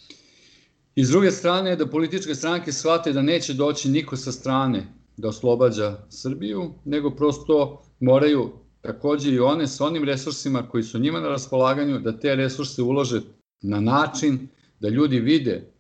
I 0.95 1.05
s 1.05 1.11
druge 1.11 1.31
strane 1.31 1.77
da 1.77 1.87
političke 1.87 2.35
stranke 2.35 2.73
shvate 2.73 3.13
da 3.13 3.23
neće 3.23 3.55
doći 3.55 3.89
niko 3.91 4.17
sa 4.17 4.33
strane 4.33 4.87
da 5.17 5.29
oslobađa 5.29 5.99
Srbiju, 6.09 6.73
nego 6.85 7.11
prosto 7.11 7.83
moraju 8.01 8.51
takođe 8.81 9.31
i 9.33 9.39
one 9.41 9.67
sa 9.67 9.85
onim 9.85 10.05
resursima 10.05 10.69
koji 10.69 10.83
su 10.83 10.99
njima 10.99 11.21
na 11.21 11.29
raspolaganju, 11.29 11.99
da 11.99 12.19
te 12.19 12.35
resurse 12.35 12.83
ulože 12.83 13.21
na 13.63 13.81
način 13.81 14.49
da 14.81 14.89
ljudi 14.89 15.21
vide 15.21 15.73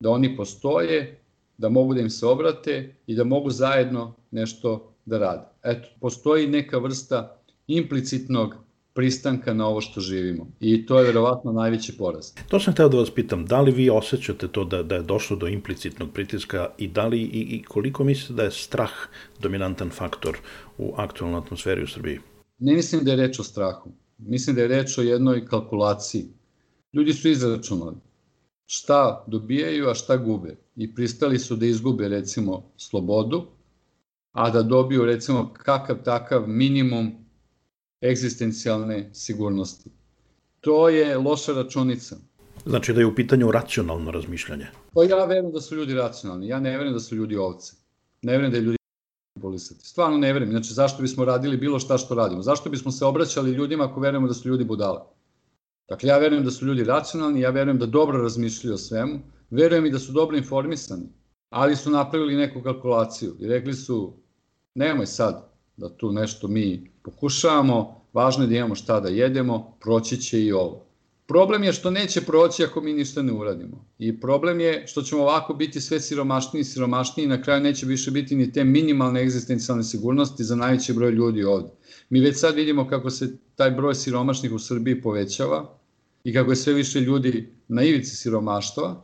da 0.00 0.10
oni 0.10 0.36
postoje, 0.36 1.20
da 1.58 1.68
mogu 1.68 1.94
da 1.94 2.00
im 2.00 2.10
se 2.10 2.26
obrate 2.26 2.94
i 3.06 3.14
da 3.14 3.24
mogu 3.24 3.50
zajedno 3.50 4.14
nešto 4.30 4.94
da 5.04 5.18
rade. 5.18 5.46
Eto, 5.62 5.88
postoji 6.00 6.46
neka 6.46 6.78
vrsta 6.78 7.40
implicitnog 7.66 8.54
pristanka 8.94 9.54
na 9.54 9.66
ovo 9.66 9.80
što 9.80 10.00
živimo. 10.00 10.46
I 10.60 10.86
to 10.86 10.98
je 10.98 11.04
verovatno 11.04 11.52
najveći 11.52 11.96
poraz. 11.96 12.32
To 12.48 12.60
sam 12.60 12.72
hteo 12.72 12.88
da 12.88 12.96
vas 12.96 13.10
pitam, 13.10 13.46
da 13.46 13.60
li 13.60 13.72
vi 13.72 13.90
osjećate 13.90 14.48
to 14.48 14.64
da, 14.64 14.82
da 14.82 14.94
je 14.94 15.02
došlo 15.02 15.36
do 15.36 15.48
implicitnog 15.48 16.12
pritiska 16.12 16.68
i 16.78 16.88
da 16.88 17.06
li 17.06 17.20
i, 17.20 17.40
i 17.40 17.62
koliko 17.62 18.04
mislite 18.04 18.34
da 18.34 18.42
je 18.42 18.50
strah 18.50 18.92
dominantan 19.40 19.90
faktor 19.90 20.38
u 20.78 20.92
aktualnoj 20.96 21.38
atmosferi 21.38 21.82
u 21.82 21.86
Srbiji? 21.86 22.18
Ne 22.58 22.74
mislim 22.74 23.04
da 23.04 23.10
je 23.10 23.16
reč 23.16 23.38
o 23.38 23.44
strahu. 23.44 23.90
Mislim 24.18 24.56
da 24.56 24.62
je 24.62 24.68
reč 24.68 24.98
o 24.98 25.02
jednoj 25.02 25.46
kalkulaciji. 25.46 26.24
Ljudi 26.92 27.12
su 27.12 27.28
izračunali 27.28 27.96
šta 28.66 29.24
dobijaju, 29.26 29.88
a 29.88 29.94
šta 29.94 30.16
gube. 30.16 30.56
I 30.76 30.94
pristali 30.94 31.38
su 31.38 31.56
da 31.56 31.66
izgube, 31.66 32.08
recimo, 32.08 32.62
slobodu, 32.76 33.46
a 34.32 34.50
da 34.50 34.62
dobiju, 34.62 35.04
recimo, 35.04 35.52
kakav 35.52 35.96
takav 36.04 36.46
minimum 36.48 37.12
egzistencijalne 38.02 39.10
sigurnosti. 39.12 39.90
To 40.60 40.88
je 40.88 41.18
loša 41.18 41.52
računica. 41.52 42.16
Znači 42.66 42.92
da 42.92 43.00
je 43.00 43.06
u 43.06 43.14
pitanju 43.14 43.50
racionalno 43.50 44.10
razmišljanje. 44.10 44.66
Pa 44.94 45.04
ja 45.04 45.24
verujem 45.24 45.52
da 45.52 45.60
su 45.60 45.76
ljudi 45.76 45.94
racionalni, 45.94 46.48
ja 46.48 46.60
ne 46.60 46.70
verujem 46.70 46.92
da 46.92 47.00
su 47.00 47.16
ljudi 47.16 47.36
ovce. 47.36 47.72
Ne 48.22 48.32
verujem 48.32 48.52
da 48.52 48.58
je 48.58 48.62
ljudi 48.62 48.78
polisati. 49.40 49.86
Stvarno 49.86 50.18
ne 50.18 50.32
verujem. 50.32 50.50
Znači, 50.50 50.74
zašto 50.74 51.02
bismo 51.02 51.24
radili 51.24 51.56
bilo 51.56 51.78
šta 51.78 51.98
što 51.98 52.14
radimo? 52.14 52.42
Zašto 52.42 52.70
bismo 52.70 52.90
se 52.90 53.04
obraćali 53.04 53.50
ljudima 53.50 53.84
ako 53.84 54.00
verujemo 54.00 54.28
da 54.28 54.34
su 54.34 54.48
ljudi 54.48 54.64
budale? 54.64 55.00
Dakle, 55.88 56.08
ja 56.08 56.18
verujem 56.18 56.44
da 56.44 56.50
su 56.50 56.66
ljudi 56.66 56.84
racionalni, 56.84 57.40
ja 57.40 57.50
verujem 57.50 57.78
da 57.78 57.86
dobro 57.86 58.22
razmišljaju 58.22 58.74
o 58.74 58.78
svemu, 58.78 59.20
verujem 59.50 59.86
i 59.86 59.90
da 59.90 59.98
su 59.98 60.12
dobro 60.12 60.36
informisani, 60.36 61.06
ali 61.50 61.76
su 61.76 61.90
napravili 61.90 62.36
neku 62.36 62.62
kalkulaciju 62.62 63.36
i 63.40 63.48
rekli 63.48 63.74
su, 63.74 64.16
nemoj 64.74 65.06
sad 65.06 65.51
da 65.76 65.88
tu 65.88 66.12
nešto 66.12 66.48
mi 66.48 66.90
pokušavamo, 67.02 68.02
važno 68.12 68.44
je 68.44 68.48
da 68.48 68.56
imamo 68.56 68.74
šta 68.74 69.00
da 69.00 69.08
jedemo, 69.08 69.76
proći 69.80 70.16
će 70.16 70.42
i 70.42 70.52
ovo. 70.52 70.86
Problem 71.26 71.64
je 71.64 71.72
što 71.72 71.90
neće 71.90 72.20
proći 72.20 72.64
ako 72.64 72.80
mi 72.80 72.92
ništa 72.92 73.22
ne 73.22 73.32
uradimo. 73.32 73.84
I 73.98 74.20
problem 74.20 74.60
je 74.60 74.86
što 74.86 75.02
ćemo 75.02 75.22
ovako 75.22 75.54
biti 75.54 75.80
sve 75.80 76.00
siromašniji 76.00 76.60
i 76.60 76.64
siromašniji 76.64 77.24
i 77.24 77.28
na 77.28 77.42
kraju 77.42 77.60
neće 77.60 77.86
više 77.86 78.10
biti 78.10 78.36
ni 78.36 78.52
te 78.52 78.64
minimalne 78.64 79.22
egzistencijalne 79.22 79.84
sigurnosti 79.84 80.44
za 80.44 80.56
najveći 80.56 80.92
broj 80.92 81.10
ljudi 81.10 81.44
ovde. 81.44 81.68
Mi 82.10 82.20
već 82.20 82.36
sad 82.40 82.54
vidimo 82.54 82.88
kako 82.88 83.10
se 83.10 83.36
taj 83.54 83.70
broj 83.70 83.94
siromašnih 83.94 84.52
u 84.52 84.58
Srbiji 84.58 85.02
povećava 85.02 85.78
i 86.24 86.34
kako 86.34 86.50
je 86.50 86.56
sve 86.56 86.72
više 86.72 87.00
ljudi 87.00 87.48
na 87.68 87.82
ivici 87.82 88.16
siromaštva, 88.16 89.02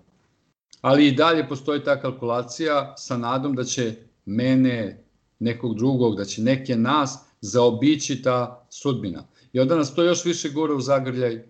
ali 0.80 1.06
i 1.06 1.12
dalje 1.12 1.48
postoji 1.48 1.84
ta 1.84 2.00
kalkulacija 2.00 2.94
sa 2.96 3.16
nadom 3.16 3.54
da 3.54 3.64
će 3.64 3.94
mene, 4.25 5.04
nekog 5.38 5.76
drugog, 5.76 6.16
da 6.16 6.25
će 6.25 6.42
neke 6.42 6.76
nas 6.76 7.18
zaobići 7.40 8.23
ta 8.23 8.66
sudbina. 8.71 9.26
I 9.52 9.61
onda 9.61 9.76
nas 9.76 9.95
to 9.95 10.02
još 10.02 10.25
više 10.25 10.50
gura 10.50 10.75
u 10.75 10.80
zagrljaj 10.80 11.45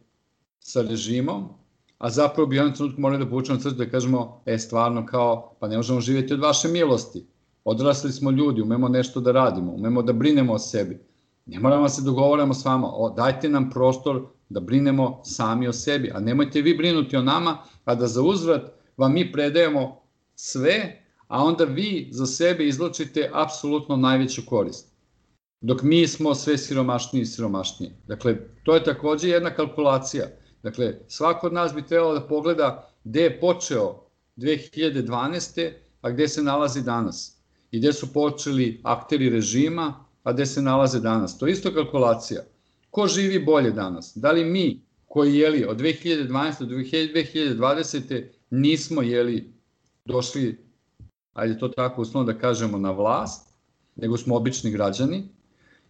sa 0.60 0.82
režimom, 0.82 1.48
a 1.98 2.10
zapravo 2.10 2.46
bi 2.46 2.56
jedan 2.56 2.74
trenutku 2.74 3.00
morali 3.00 3.24
da 3.24 3.30
povučemo 3.30 3.58
crtu 3.58 3.76
da 3.76 3.90
kažemo, 3.90 4.42
e, 4.46 4.58
stvarno 4.58 5.06
kao, 5.06 5.56
pa 5.60 5.68
ne 5.68 5.76
možemo 5.76 6.00
živjeti 6.00 6.34
od 6.34 6.40
vaše 6.40 6.68
milosti. 6.68 7.26
Odrasli 7.64 8.12
smo 8.12 8.30
ljudi, 8.30 8.62
umemo 8.62 8.88
nešto 8.88 9.20
da 9.20 9.32
radimo, 9.32 9.72
umemo 9.72 10.02
da 10.02 10.12
brinemo 10.12 10.52
o 10.52 10.58
sebi. 10.58 11.00
Ne 11.46 11.60
moramo 11.60 11.82
da 11.82 11.88
se 11.88 12.02
dogovaramo 12.02 12.54
s 12.54 12.64
vama, 12.64 12.88
o, 12.92 13.10
dajte 13.10 13.48
nam 13.48 13.70
prostor 13.70 14.26
da 14.48 14.60
brinemo 14.60 15.20
sami 15.24 15.68
o 15.68 15.72
sebi, 15.72 16.10
a 16.14 16.20
nemojte 16.20 16.62
vi 16.62 16.74
brinuti 16.74 17.16
o 17.16 17.22
nama, 17.22 17.58
a 17.84 17.94
da 17.94 18.06
za 18.06 18.22
uzvrat 18.22 18.70
vam 18.96 19.12
mi 19.12 19.32
predajemo 19.32 20.00
sve, 20.34 21.02
a 21.28 21.44
onda 21.44 21.64
vi 21.64 22.08
za 22.10 22.26
sebe 22.26 22.66
izločite 22.66 23.30
apsolutno 23.32 23.96
najveću 23.96 24.42
korist 24.46 24.98
dok 25.60 25.82
mi 25.82 26.06
smo 26.06 26.34
sve 26.34 26.58
siromašniji 26.58 27.22
i 27.22 27.26
siromašniji. 27.26 27.90
Dakle, 28.06 28.36
to 28.62 28.74
je 28.74 28.84
takođe 28.84 29.28
jedna 29.28 29.54
kalkulacija. 29.54 30.26
Dakle, 30.62 30.94
svako 31.08 31.46
od 31.46 31.52
nas 31.52 31.74
bi 31.74 31.86
trebalo 31.86 32.14
da 32.14 32.28
pogleda 32.28 32.90
gde 33.04 33.22
je 33.22 33.40
počeo 33.40 34.04
2012. 34.36 35.72
a 36.00 36.10
gde 36.10 36.28
se 36.28 36.42
nalazi 36.42 36.82
danas. 36.82 37.38
I 37.70 37.78
gde 37.78 37.92
su 37.92 38.12
počeli 38.12 38.80
akteri 38.84 39.30
režima, 39.30 40.04
a 40.22 40.32
gde 40.32 40.46
se 40.46 40.62
nalaze 40.62 41.00
danas. 41.00 41.38
To 41.38 41.46
je 41.46 41.52
isto 41.52 41.74
kalkulacija. 41.74 42.44
Ko 42.90 43.06
živi 43.06 43.44
bolje 43.44 43.70
danas? 43.70 44.12
Da 44.16 44.32
li 44.32 44.44
mi 44.44 44.80
koji 45.06 45.34
jeli 45.34 45.64
od 45.64 45.80
2012. 45.80 46.64
do 46.64 46.74
2020. 46.76 48.24
nismo 48.50 49.02
jeli 49.02 49.52
došli, 50.04 50.67
ajde 51.38 51.58
to 51.58 51.68
tako 51.68 52.02
uslovno 52.02 52.32
da 52.32 52.38
kažemo, 52.38 52.78
na 52.78 52.90
vlast, 52.90 53.48
nego 53.96 54.16
smo 54.16 54.36
obični 54.36 54.70
građani, 54.70 55.28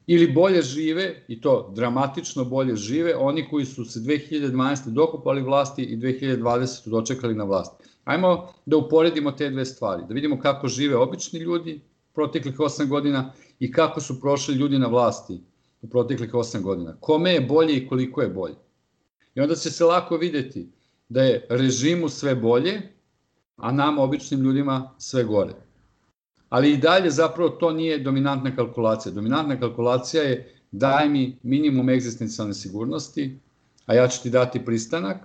ili 0.06 0.32
bolje 0.32 0.62
žive, 0.62 1.24
i 1.28 1.40
to 1.40 1.72
dramatično 1.74 2.44
bolje 2.44 2.76
žive, 2.76 3.16
oni 3.16 3.48
koji 3.50 3.64
su 3.64 3.84
se 3.84 4.00
2012. 4.00 4.88
dokopali 4.90 5.42
vlasti 5.42 5.82
i 5.82 5.96
2020. 5.96 6.90
dočekali 6.90 7.34
na 7.34 7.44
vlasti. 7.44 7.84
Ajmo 8.04 8.52
da 8.66 8.76
uporedimo 8.76 9.32
te 9.32 9.50
dve 9.50 9.64
stvari, 9.64 10.02
da 10.08 10.14
vidimo 10.14 10.40
kako 10.40 10.68
žive 10.68 10.96
obični 10.96 11.40
ljudi 11.40 11.80
proteklih 12.14 12.56
8 12.58 12.88
godina 12.88 13.32
i 13.60 13.72
kako 13.72 14.00
su 14.00 14.20
prošli 14.20 14.54
ljudi 14.54 14.78
na 14.78 14.86
vlasti 14.86 15.40
u 15.82 15.88
proteklih 15.88 16.32
8 16.32 16.62
godina. 16.62 16.96
Kome 17.00 17.32
je 17.32 17.40
bolje 17.40 17.76
i 17.76 17.88
koliko 17.88 18.22
je 18.22 18.28
bolje. 18.28 18.56
I 19.34 19.40
onda 19.40 19.54
će 19.54 19.70
se 19.70 19.84
lako 19.84 20.16
videti 20.16 20.68
da 21.08 21.22
je 21.22 21.46
režimu 21.50 22.08
sve 22.08 22.34
bolje, 22.34 22.82
a 23.58 23.72
nam 23.72 23.98
običnim 23.98 24.40
ljudima 24.40 24.90
sve 24.98 25.24
gore. 25.24 25.52
Ali 26.48 26.72
i 26.72 26.76
dalje 26.76 27.10
zapravo 27.10 27.50
to 27.50 27.70
nije 27.72 27.98
dominantna 27.98 28.56
kalkulacija. 28.56 29.12
Dominantna 29.12 29.60
kalkulacija 29.60 30.22
je 30.22 30.54
daj 30.70 31.08
mi 31.08 31.38
minimum 31.42 31.88
egzistencijalne 31.88 32.54
sigurnosti, 32.54 33.38
a 33.86 33.94
ja 33.94 34.08
ću 34.08 34.22
ti 34.22 34.30
dati 34.30 34.64
pristanak, 34.64 35.16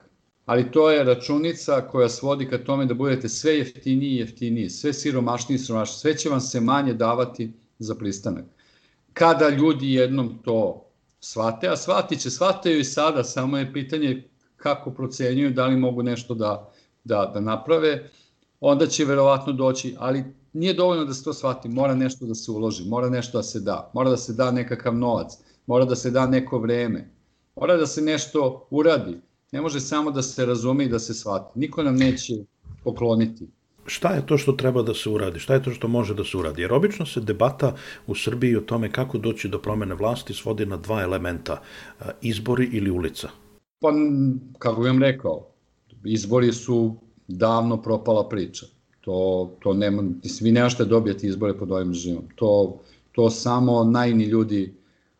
ali 0.45 0.71
to 0.71 0.91
je 0.91 1.03
računica 1.03 1.81
koja 1.81 2.09
svodi 2.09 2.49
ka 2.49 2.57
tome 2.57 2.85
da 2.85 2.93
budete 2.93 3.29
sve 3.29 3.57
jeftiniji 3.57 4.09
i 4.09 4.17
jeftiniji, 4.17 4.69
sve 4.69 4.93
siromašniji 4.93 5.55
i 5.55 5.59
siromašniji, 5.59 5.99
sve 5.99 6.17
će 6.17 6.29
vam 6.29 6.41
se 6.41 6.61
manje 6.61 6.93
davati 6.93 7.51
za 7.79 7.95
pristanak. 7.95 8.45
Kada 9.13 9.49
ljudi 9.49 9.93
jednom 9.93 10.39
to 10.43 10.85
shvate, 11.19 11.67
a 11.67 11.77
shvatit 11.77 12.19
će, 12.19 12.29
shvataju 12.29 12.79
i 12.79 12.83
sada, 12.83 13.23
samo 13.23 13.57
je 13.57 13.73
pitanje 13.73 14.23
kako 14.57 14.91
procenjuju, 14.91 15.51
da 15.51 15.67
li 15.67 15.77
mogu 15.77 16.03
nešto 16.03 16.33
da, 16.33 16.71
da, 17.03 17.31
da 17.33 17.39
naprave, 17.39 18.09
onda 18.65 18.87
će 18.87 19.05
verovatno 19.05 19.53
doći, 19.53 19.95
ali 19.99 20.23
nije 20.53 20.73
dovoljno 20.73 21.05
da 21.05 21.13
se 21.13 21.23
to 21.23 21.33
shvati, 21.33 21.69
mora 21.69 21.95
nešto 21.95 22.25
da 22.25 22.35
se 22.35 22.51
uloži, 22.51 22.85
mora 22.89 23.09
nešto 23.09 23.37
da 23.37 23.43
se 23.43 23.59
da, 23.59 23.91
mora 23.93 24.09
da 24.09 24.17
se 24.17 24.33
da 24.33 24.51
nekakav 24.51 24.95
novac, 24.95 25.33
mora 25.67 25.85
da 25.85 25.95
se 25.95 26.11
da 26.11 26.27
neko 26.27 26.59
vreme, 26.59 27.09
mora 27.55 27.77
da 27.77 27.87
se 27.87 28.01
nešto 28.01 28.67
uradi, 28.69 29.17
ne 29.51 29.61
može 29.61 29.79
samo 29.79 30.11
da 30.11 30.21
se 30.21 30.45
razume 30.45 30.85
i 30.85 30.89
da 30.89 30.99
se 30.99 31.13
shvati. 31.13 31.59
Niko 31.59 31.83
nam 31.83 31.95
neće 31.95 32.33
pokloniti. 32.83 33.47
Šta 33.85 34.13
je 34.13 34.25
to 34.25 34.37
što 34.37 34.51
treba 34.51 34.81
da 34.81 34.93
se 34.93 35.09
uradi? 35.09 35.39
Šta 35.39 35.53
je 35.53 35.63
to 35.63 35.71
što 35.71 35.87
može 35.87 36.13
da 36.13 36.23
se 36.23 36.37
uradi? 36.37 36.61
Jer 36.61 36.73
obično 36.73 37.05
se 37.05 37.21
debata 37.21 37.75
u 38.07 38.15
Srbiji 38.15 38.55
o 38.55 38.61
tome 38.61 38.91
kako 38.91 39.17
doći 39.17 39.47
do 39.47 39.59
promene 39.59 39.95
vlasti 39.95 40.33
svodi 40.33 40.65
na 40.65 40.77
dva 40.77 41.01
elementa, 41.01 41.61
izbori 42.21 42.69
ili 42.71 42.91
ulica. 42.91 43.29
Pa, 43.79 43.91
kako 44.59 44.81
bih 44.81 44.91
vam 44.91 45.03
rekao, 45.03 45.47
izbori 46.05 46.53
su 46.53 46.95
davno 47.27 47.81
propala 47.81 48.29
priča. 48.29 48.65
To, 49.01 49.51
to 49.59 49.73
nema, 49.73 50.03
vi 50.41 50.51
nemašte 50.51 50.85
dobijati 50.85 51.27
izbore 51.27 51.57
pod 51.57 51.71
ovim 51.71 51.91
režimom. 51.91 52.23
To, 52.35 52.79
to 53.11 53.29
samo 53.29 53.83
najni 53.83 54.25
ljudi, 54.25 54.73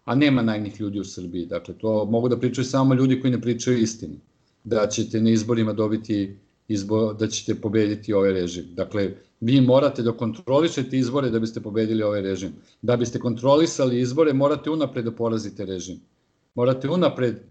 a 0.05 0.15
nema 0.15 0.41
najnih 0.41 0.81
ljudi 0.81 1.00
u 1.00 1.03
Srbiji. 1.03 1.45
Dakle, 1.45 1.74
to 1.77 2.05
mogu 2.05 2.29
da 2.29 2.39
pričaju 2.39 2.65
samo 2.65 2.93
ljudi 2.93 3.22
koji 3.22 3.31
ne 3.31 3.41
pričaju 3.41 3.77
istinu. 3.77 4.15
Da 4.63 4.88
ćete 4.88 5.22
na 5.22 5.29
izborima 5.29 5.74
dobiti 5.74 6.38
izbor, 6.67 7.15
da 7.15 7.27
ćete 7.27 7.55
pobediti 7.62 8.13
ovaj 8.13 8.33
režim. 8.33 8.65
Dakle, 8.75 9.12
vi 9.39 9.62
morate 9.62 10.01
da 10.01 10.12
kontrolišete 10.12 10.98
izbore 10.98 11.29
da 11.29 11.39
biste 11.39 11.62
pobedili 11.62 12.03
ovaj 12.03 12.22
režim. 12.22 12.53
Da 12.81 12.98
biste 12.98 13.19
kontrolisali 13.19 14.00
izbore, 14.00 14.33
morate 14.33 14.69
unapred 14.69 15.05
da 15.05 15.12
porazite 15.12 15.65
režim. 15.65 16.00
Morate 16.55 16.89
unapred 16.89 17.41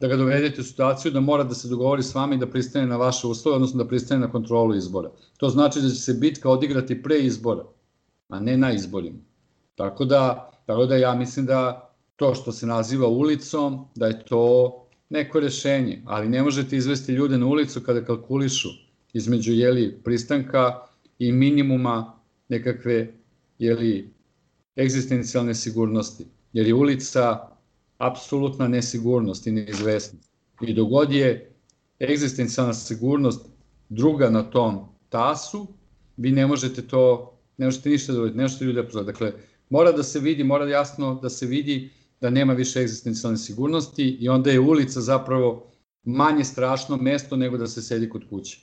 da 0.00 0.08
ga 0.08 0.16
dovedete 0.16 0.60
u 0.60 0.64
situaciju 0.64 1.12
da 1.12 1.20
mora 1.20 1.44
da 1.44 1.54
se 1.54 1.68
dogovori 1.68 2.02
s 2.02 2.14
vama 2.14 2.34
i 2.34 2.38
da 2.38 2.46
pristane 2.46 2.86
na 2.86 2.96
vaše 2.96 3.26
uslove, 3.26 3.54
odnosno 3.56 3.82
da 3.82 3.88
pristane 3.88 4.20
na 4.20 4.30
kontrolu 4.32 4.74
izbora. 4.74 5.10
To 5.36 5.48
znači 5.48 5.80
da 5.80 5.88
će 5.88 5.94
se 5.94 6.14
bitka 6.14 6.50
odigrati 6.50 7.02
pre 7.02 7.18
izbora, 7.18 7.64
a 8.28 8.40
ne 8.40 8.56
na 8.56 8.72
izborima. 8.72 9.18
Tako 9.74 10.04
da, 10.04 10.50
tako 10.66 10.86
da 10.86 10.96
ja 10.96 11.14
mislim 11.14 11.46
da 11.46 11.90
to 12.16 12.34
što 12.34 12.52
se 12.52 12.66
naziva 12.66 13.08
ulicom, 13.08 13.84
da 13.94 14.06
je 14.06 14.24
to 14.24 14.74
neko 15.10 15.40
rešenje, 15.40 16.02
ali 16.06 16.28
ne 16.28 16.42
možete 16.42 16.76
izvesti 16.76 17.12
ljude 17.12 17.38
na 17.38 17.46
ulicu 17.46 17.80
kada 17.80 18.04
kalkulišu 18.04 18.68
između 19.12 19.52
jeli, 19.52 20.00
pristanka 20.04 20.80
i 21.18 21.32
minimuma 21.32 22.12
nekakve 22.48 23.14
jeli, 23.58 24.14
egzistencijalne 24.76 25.54
sigurnosti. 25.54 26.26
Jer 26.52 26.66
je 26.66 26.74
ulica 26.74 27.48
apsolutna 27.98 28.68
nesigurnost 28.68 29.46
i 29.46 29.52
neizvesnost. 29.52 30.30
I 30.60 30.74
dogod 30.74 31.12
je 31.12 31.54
egzistencijalna 32.00 32.74
sigurnost 32.74 33.46
druga 33.88 34.30
na 34.30 34.42
tom 34.42 34.88
tasu, 35.08 35.66
vi 36.16 36.32
ne 36.32 36.46
možete 36.46 36.82
to, 36.82 37.34
ne 37.56 37.66
možete 37.66 37.88
ništa 37.90 38.12
da 38.12 38.24
ne 38.24 38.42
možete 38.42 38.64
ljude 38.64 38.82
da 38.82 39.02
Dakle, 39.02 39.32
mora 39.70 39.92
da 39.92 40.02
se 40.02 40.20
vidi, 40.20 40.44
mora 40.44 40.68
jasno 40.68 41.14
da 41.22 41.30
se 41.30 41.46
vidi 41.46 41.90
da 42.20 42.30
nema 42.30 42.52
više 42.52 42.80
egzistencijalne 42.80 43.38
sigurnosti 43.38 44.16
i 44.20 44.28
onda 44.28 44.50
je 44.50 44.60
ulica 44.60 45.00
zapravo 45.00 45.70
manje 46.04 46.44
strašno 46.44 46.96
mesto 46.96 47.36
nego 47.36 47.56
da 47.56 47.66
se 47.66 47.82
sedi 47.82 48.08
kod 48.08 48.28
kuće. 48.30 48.58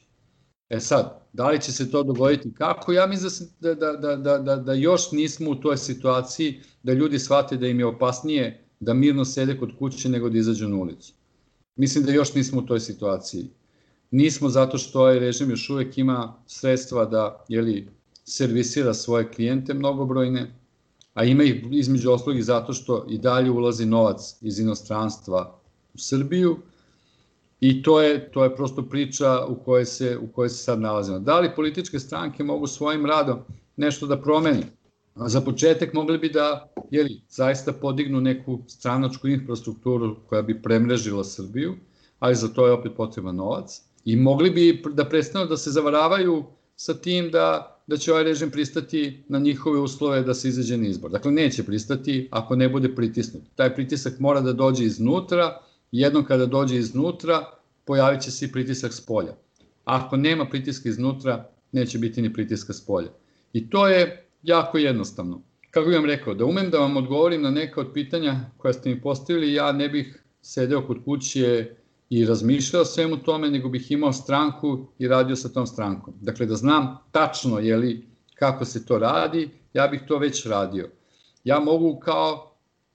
E 0.69 0.80
sad, 0.80 1.28
da 1.34 1.50
li 1.50 1.62
će 1.62 1.71
se 1.71 1.91
to 1.91 2.04
dogoditi 2.04 2.54
kako? 2.54 2.93
Ja 2.93 3.08
mislim 3.08 3.50
da, 3.60 3.76
da, 3.76 3.91
da, 3.91 4.15
da, 4.15 4.38
da, 4.38 4.56
da 4.56 4.74
još 4.74 5.12
nismo 5.12 5.52
u 5.52 5.56
toj 5.56 5.78
situaciji 5.78 6.62
da 6.84 6.93
ljudi 6.93 7.19
shvate 7.19 7.58
da 7.58 7.67
im 7.67 7.80
je 7.80 7.86
opasnije 7.86 8.64
da 8.80 8.94
mirno 8.94 9.26
sede 9.26 9.58
kod 9.58 9.78
kuće 9.80 10.10
nego 10.10 10.30
da 10.30 10.38
izađu 10.38 10.68
na 10.68 10.76
ulicu. 10.76 11.14
Mislim 11.76 12.04
da 12.04 12.12
još 12.12 12.34
nismo 12.34 12.62
u 12.62 12.66
toj 12.66 12.80
situaciji. 12.80 13.50
Nismo 14.12 14.50
zato 14.50 14.78
što 14.78 15.00
ovaj 15.00 15.20
režim 15.20 15.50
još 15.50 15.70
uvek 15.70 15.98
ima 15.98 16.34
sredstva 16.48 17.06
da 17.06 17.46
jeli, 17.48 17.88
servisira 18.24 18.94
svoje 18.94 19.32
klijente 19.32 19.74
mnogobrojne, 19.74 20.52
a 21.14 21.24
ima 21.24 21.44
ih 21.44 21.66
između 21.72 22.12
oslogi 22.12 22.42
zato 22.42 22.74
što 22.74 23.06
i 23.10 23.18
dalje 23.18 23.52
ulazi 23.52 23.86
novac 23.86 24.36
iz 24.42 24.60
inostranstva 24.60 25.60
u 25.94 25.98
Srbiju 25.98 26.58
i 27.60 27.84
to 27.84 28.02
je, 28.02 28.32
to 28.32 28.44
je 28.44 28.56
prosto 28.56 28.84
priča 28.84 29.46
u 29.46 29.56
kojoj, 29.56 29.86
se, 29.86 30.18
u 30.18 30.28
kojoj 30.28 30.50
se 30.50 30.64
sad 30.64 30.80
nalazimo. 30.80 31.20
Da 31.20 31.40
li 31.40 31.56
političke 31.56 32.00
stranke 32.00 32.44
mogu 32.44 32.68
svojim 32.68 33.06
radom 33.06 33.40
nešto 33.78 34.08
da 34.08 34.22
promeni? 34.22 34.64
Za 35.15 35.41
početak 35.41 35.93
mogli 35.93 36.17
bi 36.17 36.30
da 36.30 36.73
jeli, 36.91 37.21
zaista 37.30 37.73
podignu 37.73 38.21
neku 38.21 38.60
stranačku 38.67 39.28
infrastrukturu 39.28 40.15
koja 40.30 40.41
bi 40.41 40.62
premrežila 40.62 41.23
Srbiju, 41.23 41.75
ali 42.19 42.36
za 42.36 42.47
to 42.47 42.65
je 42.67 42.73
opet 42.73 42.91
potreban 42.97 43.36
novac. 43.36 43.82
I 44.06 44.15
mogli 44.15 44.49
bi 44.49 44.84
da 44.93 45.06
prestanu 45.06 45.45
da 45.45 45.58
se 45.58 45.71
zavaravaju 45.71 46.43
sa 46.75 46.93
tim 46.93 47.32
da, 47.32 47.80
da 47.88 47.97
će 47.97 48.12
ovaj 48.12 48.23
režim 48.23 48.51
pristati 48.51 49.23
na 49.28 49.39
njihove 49.39 49.80
uslove 49.80 50.21
da 50.21 50.34
se 50.34 50.49
izađe 50.49 50.78
na 50.78 50.88
izbor. 50.88 51.12
Dakle, 51.12 51.32
neće 51.32 51.63
pristati 51.63 52.28
ako 52.32 52.56
ne 52.56 52.69
bude 52.69 52.95
pritisnut. 52.95 53.43
Taj 53.56 53.75
pritisak 53.75 54.19
mora 54.19 54.41
da 54.41 54.54
dođe 54.54 54.84
iznutra, 54.86 55.62
jednom 55.91 56.25
kada 56.25 56.45
dođe 56.45 56.78
iznutra, 56.78 57.45
pojavit 57.86 58.21
će 58.21 58.32
se 58.32 58.45
i 58.45 58.51
pritisak 58.51 58.93
s 58.93 59.06
polja. 59.06 59.36
Ako 59.86 60.17
nema 60.17 60.45
pritiska 60.45 60.89
iznutra, 60.89 61.49
neće 61.71 61.97
biti 61.97 62.21
ni 62.21 62.34
pritiska 62.34 62.73
s 62.73 62.86
polja. 62.86 63.10
I 63.54 63.69
to 63.69 63.88
je 63.88 64.25
jako 64.45 64.77
jednostavno. 64.77 65.41
Kako 65.71 65.88
bih 65.88 65.95
vam 65.95 66.05
rekao, 66.05 66.34
da 66.34 66.45
umem 66.45 66.69
da 66.69 66.79
vam 66.79 66.97
odgovorim 66.97 67.41
na 67.41 67.51
neka 67.51 67.81
od 67.81 67.88
pitanja 67.93 68.39
koja 68.58 68.73
ste 68.73 68.89
mi 68.89 69.01
postavili, 69.01 69.53
ja 69.53 69.71
ne 69.71 69.89
bih 69.89 70.23
sedeo 70.41 70.88
kod 70.88 71.03
kuće 71.05 71.75
i 72.10 72.25
razmišljao 72.25 72.81
o 72.81 72.86
svemu 72.86 73.17
tome, 73.17 73.49
nego 73.49 73.69
bih 73.69 73.91
imao 73.91 74.13
stranku 74.13 74.88
i 74.99 75.08
radio 75.08 75.36
sa 75.36 75.49
tom 75.49 75.67
strankom. 75.67 76.13
Dakle, 76.21 76.45
da 76.45 76.55
znam 76.55 76.97
tačno 77.12 77.60
je 77.60 77.77
li, 77.77 78.08
kako 78.36 78.65
se 78.65 78.86
to 78.86 78.99
radi, 78.99 79.49
ja 79.73 79.88
bih 79.88 80.01
to 80.08 80.17
već 80.17 80.45
radio. 80.45 80.89
Ja 81.43 81.60
mogu 81.60 81.99
kao 81.99 82.51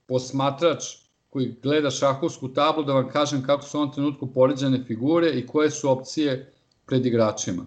posmatrač 0.06 0.84
koji 1.30 1.54
gleda 1.62 1.90
šahovsku 1.90 2.48
tablu 2.48 2.84
da 2.84 2.92
vam 2.92 3.08
kažem 3.08 3.42
kako 3.42 3.62
su 3.62 3.78
u 3.78 3.80
ovom 3.80 3.92
trenutku 3.94 4.32
poređane 4.32 4.84
figure 4.86 5.30
i 5.30 5.46
koje 5.46 5.70
su 5.70 5.90
opcije 5.90 6.52
pred 6.86 7.06
igračima. 7.06 7.66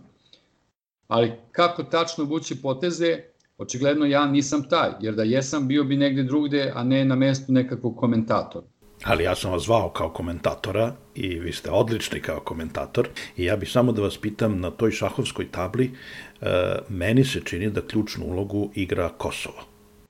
Ali 1.08 1.32
kako 1.52 1.84
tačno 1.84 2.24
vući 2.24 2.62
poteze, 2.62 3.33
Očigledno 3.58 4.06
ja 4.06 4.26
nisam 4.26 4.64
taj, 4.70 4.90
jer 5.02 5.16
da 5.16 5.24
jesam 5.24 5.68
bio 5.68 5.84
bi 5.84 5.98
negde 5.98 6.24
drugde, 6.24 6.72
a 6.76 6.84
ne 6.84 7.06
na 7.06 7.16
mestu 7.16 7.52
nekakvog 7.52 7.98
komentatora. 7.98 8.66
Ali 9.04 9.24
ja 9.24 9.36
sam 9.36 9.52
vas 9.52 9.64
zvao 9.64 9.90
kao 9.90 10.10
komentatora 10.10 10.94
i 11.16 11.40
vi 11.40 11.52
ste 11.52 11.72
odlični 11.72 12.22
kao 12.22 12.40
komentator 12.40 13.08
i 13.38 13.46
ja 13.46 13.58
bih 13.58 13.72
samo 13.72 13.92
da 13.92 14.02
vas 14.02 14.18
pitam 14.18 14.60
na 14.60 14.72
toj 14.72 14.92
šahovskoj 14.92 15.52
tabli, 15.52 15.92
e, 16.42 16.76
meni 16.90 17.24
se 17.24 17.42
čini 17.44 17.70
da 17.70 17.82
ključnu 17.82 18.26
ulogu 18.26 18.72
igra 18.76 19.10
Kosovo. 19.10 19.62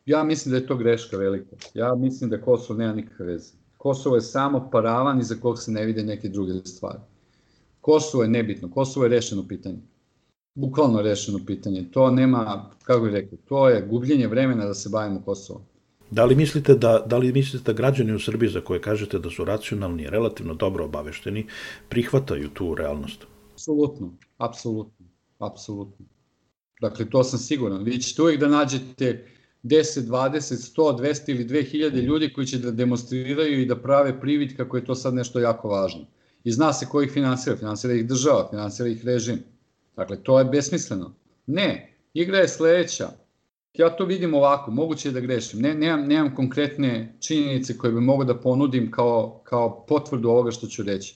Ja 0.05 0.23
mislim 0.23 0.51
da 0.51 0.57
je 0.57 0.67
to 0.67 0.75
greška 0.75 1.17
velika. 1.17 1.55
Ja 1.73 1.95
mislim 1.95 2.29
da 2.29 2.41
Kosovo 2.41 2.79
nema 2.79 2.93
nikakve 2.93 3.25
veze. 3.25 3.53
Kosovo 3.77 4.15
je 4.15 4.21
samo 4.21 4.69
paravan 4.71 5.19
iza 5.19 5.35
kog 5.41 5.59
se 5.59 5.71
ne 5.71 5.85
vide 5.85 6.03
neke 6.03 6.29
druge 6.29 6.53
stvari. 6.65 6.99
Kosovo 7.81 8.23
je 8.23 8.29
nebitno, 8.29 8.71
Kosovo 8.71 9.05
je 9.05 9.09
rešeno 9.09 9.47
pitanje 9.47 9.79
bukvalno 10.55 11.01
rešeno 11.01 11.39
pitanje. 11.45 11.85
To 11.91 12.11
nema, 12.11 12.69
kako 12.83 13.01
bih 13.05 13.13
rekao, 13.13 13.37
to 13.47 13.69
je 13.69 13.81
gubljenje 13.81 14.27
vremena 14.27 14.65
da 14.65 14.73
se 14.73 14.89
bavimo 14.89 15.21
Kosovom. 15.25 15.61
Da 16.11 16.25
li 16.25 16.35
mislite 16.35 16.75
da, 16.75 17.03
da 17.05 17.17
li 17.17 17.33
mislite 17.33 17.71
da 17.71 17.77
građani 17.77 18.13
u 18.13 18.19
Srbiji 18.19 18.49
za 18.49 18.61
koje 18.61 18.81
kažete 18.81 19.19
da 19.19 19.29
su 19.29 19.45
racionalni 19.45 20.03
i 20.03 20.09
relativno 20.09 20.53
dobro 20.53 20.85
obavešteni, 20.85 21.45
prihvataju 21.89 22.49
tu 22.49 22.75
realnost? 22.75 23.25
Apsolutno, 23.53 24.13
apsolutno, 24.37 25.05
apsolutno. 25.39 26.05
Dakle, 26.81 27.09
to 27.09 27.23
sam 27.23 27.39
siguran. 27.39 27.83
Vi 27.83 27.97
ćete 27.97 28.21
uvijek 28.21 28.39
da 28.39 28.47
nađete 28.47 29.25
10, 29.63 30.01
20, 30.01 30.39
100, 30.75 30.99
200 30.99 31.31
ili 31.31 31.45
2000 31.45 32.01
ljudi 32.03 32.33
koji 32.33 32.47
će 32.47 32.59
da 32.59 32.71
demonstriraju 32.71 33.61
i 33.61 33.65
da 33.65 33.81
prave 33.81 34.19
privid 34.21 34.57
kako 34.57 34.77
je 34.77 34.85
to 34.85 34.95
sad 34.95 35.13
nešto 35.13 35.39
jako 35.39 35.67
važno. 35.67 36.05
I 36.43 36.51
zna 36.51 36.73
se 36.73 36.85
ko 36.85 37.01
ih 37.01 37.11
finansira, 37.11 37.55
finansira 37.55 37.93
ih 37.93 38.07
država, 38.07 38.47
finansira 38.49 38.89
ih 38.89 39.05
režim. 39.05 39.39
Dakle, 39.95 40.23
to 40.23 40.39
je 40.39 40.45
besmisleno. 40.45 41.13
Ne, 41.45 41.97
igra 42.13 42.37
je 42.37 42.47
sledeća. 42.47 43.09
Ja 43.73 43.89
to 43.89 44.05
vidim 44.05 44.33
ovako, 44.33 44.71
moguće 44.71 45.09
je 45.09 45.13
da 45.13 45.19
grešim. 45.19 45.59
Ne, 45.59 45.73
nemam, 45.73 46.07
nemam 46.07 46.35
konkretne 46.35 47.17
činjenice 47.19 47.77
koje 47.77 47.93
bi 47.93 48.01
mogo 48.01 48.23
da 48.23 48.39
ponudim 48.39 48.91
kao, 48.91 49.41
kao 49.43 49.85
potvrdu 49.85 50.29
ovoga 50.29 50.51
što 50.51 50.67
ću 50.67 50.83
reći. 50.83 51.15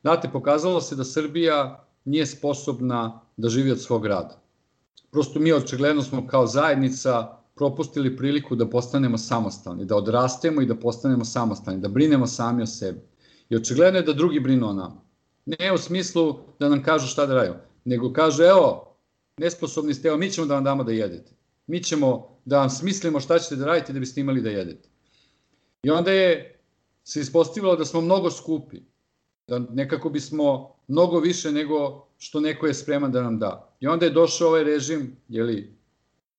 Znate, 0.00 0.28
pokazalo 0.32 0.80
se 0.80 0.96
da 0.96 1.04
Srbija 1.04 1.84
nije 2.04 2.26
sposobna 2.26 3.20
da 3.36 3.48
živi 3.48 3.70
od 3.70 3.80
svog 3.80 4.06
rada. 4.06 4.40
Prosto 5.10 5.40
mi 5.40 5.52
očigledno 5.52 6.02
smo 6.02 6.26
kao 6.26 6.46
zajednica 6.46 7.38
propustili 7.54 8.16
priliku 8.16 8.56
da 8.56 8.66
postanemo 8.70 9.18
samostalni, 9.18 9.84
da 9.84 9.96
odrastemo 9.96 10.62
i 10.62 10.66
da 10.66 10.74
postanemo 10.74 11.24
samostalni, 11.24 11.80
da 11.80 11.88
brinemo 11.88 12.26
sami 12.26 12.62
o 12.62 12.66
sebi. 12.66 13.00
I 13.48 13.56
očigledno 13.56 13.98
je 13.98 14.02
da 14.02 14.12
drugi 14.12 14.40
brinu 14.40 14.68
o 14.68 14.72
nama. 14.72 15.00
Ne 15.46 15.72
u 15.72 15.78
smislu 15.78 16.38
da 16.58 16.68
nam 16.68 16.82
kažu 16.82 17.06
šta 17.06 17.26
da 17.26 17.34
radimo, 17.34 17.56
nego 17.88 18.12
kažu 18.12 18.42
evo, 18.42 18.96
nesposobni 19.38 19.94
ste, 19.94 20.08
evo 20.08 20.16
mi 20.16 20.30
ćemo 20.30 20.46
da 20.46 20.54
vam 20.54 20.64
damo 20.64 20.84
da 20.84 20.92
jedete. 20.92 21.32
Mi 21.66 21.82
ćemo 21.82 22.38
da 22.44 22.58
vam 22.58 22.70
smislimo 22.70 23.20
šta 23.20 23.38
ćete 23.38 23.56
da 23.56 23.66
radite 23.66 23.92
da 23.92 24.00
biste 24.00 24.20
imali 24.20 24.42
da 24.42 24.50
jedete. 24.50 24.88
I 25.82 25.90
onda 25.90 26.12
je 26.12 26.60
se 27.04 27.20
ispostavilo 27.20 27.76
da 27.76 27.84
smo 27.84 28.00
mnogo 28.00 28.30
skupi, 28.30 28.80
da 29.46 29.58
nekako 29.58 30.10
bismo 30.10 30.74
mnogo 30.88 31.20
više 31.20 31.52
nego 31.52 32.06
što 32.18 32.40
neko 32.40 32.66
je 32.66 32.74
spreman 32.74 33.12
da 33.12 33.22
nam 33.22 33.38
da. 33.38 33.76
I 33.80 33.86
onda 33.86 34.06
je 34.06 34.12
došao 34.12 34.48
ovaj 34.48 34.64
režim, 34.64 35.16
jeli, 35.28 35.76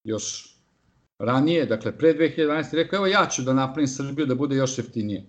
još 0.03 0.55
ranije, 1.19 1.65
dakle 1.65 1.97
pre 1.97 2.13
2012. 2.13 2.73
rekao, 2.73 2.97
evo 2.97 3.07
ja 3.07 3.27
ću 3.27 3.41
da 3.41 3.53
napravim 3.53 3.87
Srbiju 3.87 4.25
da 4.25 4.35
bude 4.35 4.55
još 4.55 4.77
jeftinije. 4.77 5.25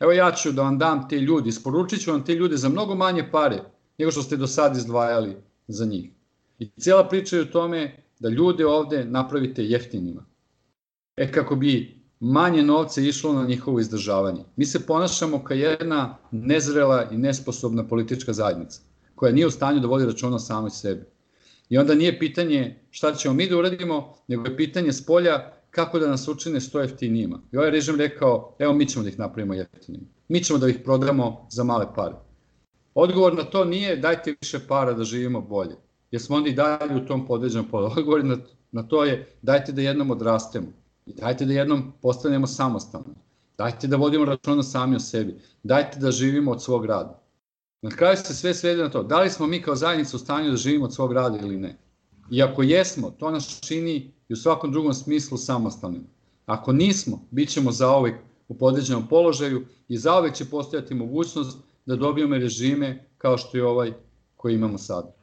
Evo 0.00 0.12
ja 0.12 0.32
ću 0.32 0.52
da 0.52 0.62
vam 0.62 0.78
dam 0.78 1.08
te 1.08 1.16
ljudi, 1.16 1.48
isporučit 1.48 2.02
ću 2.02 2.10
vam 2.10 2.24
te 2.24 2.34
ljude 2.34 2.56
za 2.56 2.68
mnogo 2.68 2.94
manje 2.94 3.30
pare 3.30 3.62
nego 3.98 4.10
što 4.10 4.22
ste 4.22 4.36
do 4.36 4.46
sad 4.46 4.76
izdvajali 4.76 5.36
za 5.68 5.84
njih. 5.86 6.10
I 6.58 6.70
cijela 6.80 7.08
priča 7.08 7.36
je 7.36 7.42
u 7.42 7.50
tome 7.50 7.96
da 8.18 8.28
ljude 8.28 8.66
ovde 8.66 9.04
napravite 9.04 9.64
jeftinima. 9.64 10.24
E 11.16 11.32
kako 11.32 11.56
bi 11.56 12.02
manje 12.20 12.62
novca 12.62 13.00
išlo 13.00 13.32
na 13.32 13.46
njihovo 13.46 13.80
izdržavanje. 13.80 14.44
Mi 14.56 14.66
se 14.66 14.86
ponašamo 14.86 15.44
kao 15.44 15.56
jedna 15.56 16.16
nezrela 16.30 17.08
i 17.10 17.18
nesposobna 17.18 17.88
politička 17.88 18.32
zajednica, 18.32 18.80
koja 19.14 19.32
nije 19.32 19.46
u 19.46 19.50
stanju 19.50 19.80
da 19.80 19.86
vodi 19.86 20.06
računa 20.06 20.38
samoj 20.38 20.70
sebi. 20.70 21.04
I 21.68 21.78
onda 21.78 21.94
nije 21.94 22.18
pitanje 22.18 22.80
šta 22.90 23.14
ćemo 23.14 23.34
mi 23.34 23.48
da 23.48 23.58
uradimo, 23.58 24.14
nego 24.28 24.44
je 24.44 24.56
pitanje 24.56 24.92
s 24.92 25.06
polja 25.06 25.52
kako 25.70 25.98
da 25.98 26.08
nas 26.08 26.28
učine 26.28 26.60
sto 26.60 26.80
jeftinijima. 26.80 27.40
I 27.52 27.56
ovaj 27.56 27.70
režim 27.70 27.96
rekao, 27.96 28.56
evo 28.58 28.72
mi 28.72 28.86
ćemo 28.86 29.02
da 29.02 29.08
ih 29.08 29.18
napravimo 29.18 29.54
jeftinijima. 29.54 30.06
Mi 30.28 30.44
ćemo 30.44 30.58
da 30.58 30.68
ih 30.68 30.78
prodamo 30.84 31.46
za 31.50 31.64
male 31.64 31.86
pare. 31.94 32.14
Odgovor 32.94 33.34
na 33.34 33.44
to 33.44 33.64
nije 33.64 33.96
dajte 33.96 34.34
više 34.40 34.58
para 34.68 34.92
da 34.92 35.04
živimo 35.04 35.40
bolje, 35.40 35.76
jer 36.10 36.22
smo 36.22 36.36
onda 36.36 36.48
i 36.48 36.54
dalje 36.54 36.96
u 36.96 37.06
tom 37.06 37.26
podređenom 37.26 37.68
polu. 37.68 37.86
Odgovor 37.96 38.24
na, 38.24 38.36
na 38.72 38.82
to 38.82 39.04
je 39.04 39.28
dajte 39.42 39.72
da 39.72 39.82
jednom 39.82 40.10
odrastemo 40.10 40.66
i 41.06 41.12
dajte 41.12 41.44
da 41.44 41.52
jednom 41.52 41.92
postanemo 42.02 42.46
samostalni. 42.46 43.14
Dajte 43.58 43.86
da 43.86 43.96
vodimo 43.96 44.24
računa 44.24 44.62
sami 44.62 44.96
o 44.96 45.00
sebi. 45.00 45.34
Dajte 45.62 45.98
da 45.98 46.10
živimo 46.10 46.50
od 46.50 46.62
svog 46.62 46.86
rada. 46.86 47.22
Na 47.82 47.90
kraju 47.90 48.16
se 48.16 48.34
sve 48.34 48.54
svede 48.54 48.82
na 48.82 48.90
to, 48.90 49.02
da 49.02 49.20
li 49.20 49.30
smo 49.30 49.46
mi 49.46 49.62
kao 49.62 49.76
zajednica 49.76 50.16
u 50.16 50.20
stanju 50.20 50.50
da 50.50 50.56
živimo 50.56 50.84
od 50.84 50.94
svog 50.94 51.12
rada 51.12 51.38
ili 51.38 51.56
ne. 51.56 51.76
I 52.30 52.42
ako 52.42 52.62
jesmo, 52.62 53.10
to 53.10 53.30
nas 53.30 53.60
čini 53.60 54.12
i 54.28 54.32
u 54.32 54.36
svakom 54.36 54.72
drugom 54.72 54.94
smislu 54.94 55.38
samostalnim. 55.38 56.06
Ako 56.46 56.72
nismo, 56.72 57.20
bit 57.30 57.48
ćemo 57.48 57.72
zaovek 57.72 58.14
u 58.48 58.58
podređenom 58.58 59.08
položaju 59.08 59.66
i 59.88 59.98
zaovek 59.98 60.34
će 60.34 60.44
postojati 60.44 60.94
mogućnost 60.94 61.58
da 61.86 61.96
dobijemo 61.96 62.38
režime 62.38 63.06
kao 63.18 63.38
što 63.38 63.56
je 63.56 63.64
ovaj 63.64 63.92
koji 64.36 64.54
imamo 64.54 64.78
sad. 64.78 65.14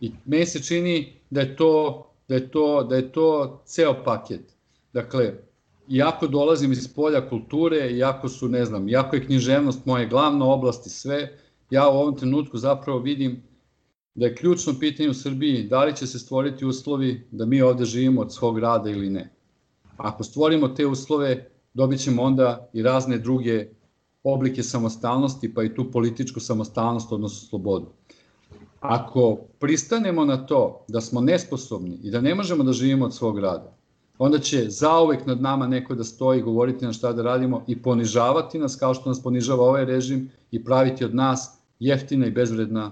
I 0.00 0.12
meni 0.24 0.46
se 0.46 0.62
čini 0.62 1.12
da 1.30 1.40
je 1.40 1.56
to, 1.56 2.06
da 2.28 2.34
je 2.34 2.50
to, 2.50 2.84
da 2.84 2.96
je 2.96 3.12
to 3.12 3.62
ceo 3.64 4.04
paket. 4.04 4.56
Dakle, 4.92 5.34
iako 5.88 6.26
dolazim 6.26 6.72
iz 6.72 6.94
polja 6.94 7.28
kulture, 7.28 7.90
iako 7.90 8.28
su, 8.28 8.48
ne 8.48 8.64
znam, 8.64 8.88
iako 8.88 9.16
je 9.16 9.26
književnost 9.26 9.86
moje 9.86 10.06
glavna 10.06 10.44
oblast 10.44 10.86
i 10.86 10.90
sve, 10.90 11.38
ja 11.70 11.88
u 11.88 11.92
ovom 11.92 12.16
trenutku 12.16 12.58
zapravo 12.58 12.98
vidim 12.98 13.42
da 14.14 14.26
je 14.26 14.34
ključno 14.34 14.74
pitanje 14.80 15.08
u 15.10 15.14
Srbiji 15.14 15.62
da 15.62 15.84
li 15.84 15.96
će 15.96 16.06
se 16.06 16.18
stvoriti 16.18 16.64
uslovi 16.64 17.26
da 17.30 17.46
mi 17.46 17.62
ovde 17.62 17.84
živimo 17.84 18.20
od 18.20 18.34
svog 18.34 18.58
rada 18.58 18.90
ili 18.90 19.10
ne. 19.10 19.32
Ako 19.96 20.24
stvorimo 20.24 20.68
te 20.68 20.86
uslove, 20.86 21.50
dobit 21.74 22.00
ćemo 22.00 22.22
onda 22.22 22.70
i 22.72 22.82
razne 22.82 23.18
druge 23.18 23.66
oblike 24.32 24.62
samostalnosti, 24.62 25.54
pa 25.54 25.62
i 25.62 25.74
tu 25.74 25.90
političku 25.90 26.40
samostalnost, 26.40 27.12
odnosno 27.12 27.48
slobodu. 27.48 27.86
Ako 28.80 29.36
pristanemo 29.58 30.24
na 30.24 30.46
to 30.46 30.84
da 30.88 31.00
smo 31.00 31.20
nesposobni 31.20 31.98
i 32.02 32.10
da 32.10 32.20
ne 32.20 32.34
možemo 32.34 32.64
da 32.64 32.72
živimo 32.72 33.04
od 33.04 33.14
svog 33.14 33.38
rada, 33.38 33.76
onda 34.18 34.38
će 34.38 34.64
zauvek 34.68 35.26
nad 35.26 35.40
nama 35.40 35.66
neko 35.66 35.94
da 35.94 36.04
stoji, 36.04 36.42
govoriti 36.42 36.84
nam 36.84 36.92
šta 36.92 37.12
da 37.12 37.22
radimo 37.22 37.64
i 37.66 37.82
ponižavati 37.82 38.58
nas 38.58 38.76
kao 38.76 38.94
što 38.94 39.08
nas 39.08 39.22
ponižava 39.22 39.62
ovaj 39.62 39.84
režim 39.84 40.30
i 40.50 40.64
praviti 40.64 41.04
od 41.04 41.14
nas 41.14 41.58
jeftina 41.78 42.26
i 42.26 42.30
bezvredna 42.30 42.90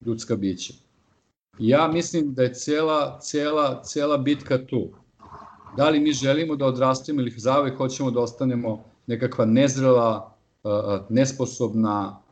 ljudska 0.00 0.36
bića. 0.36 0.74
Ja 1.58 1.88
mislim 1.88 2.34
da 2.34 2.42
je 2.42 2.54
cela, 2.54 3.18
cela, 3.20 3.82
cela 3.82 4.18
bitka 4.18 4.66
tu. 4.66 4.88
Da 5.76 5.90
li 5.90 6.00
mi 6.00 6.12
želimo 6.12 6.56
da 6.56 6.66
odrastemo 6.66 7.20
ili 7.20 7.30
zauvek 7.30 7.76
hoćemo 7.76 8.10
da 8.10 8.20
ostanemo 8.20 8.84
nekakva 9.06 9.44
nezrela, 9.44 10.36
nesposobna, 11.08 12.22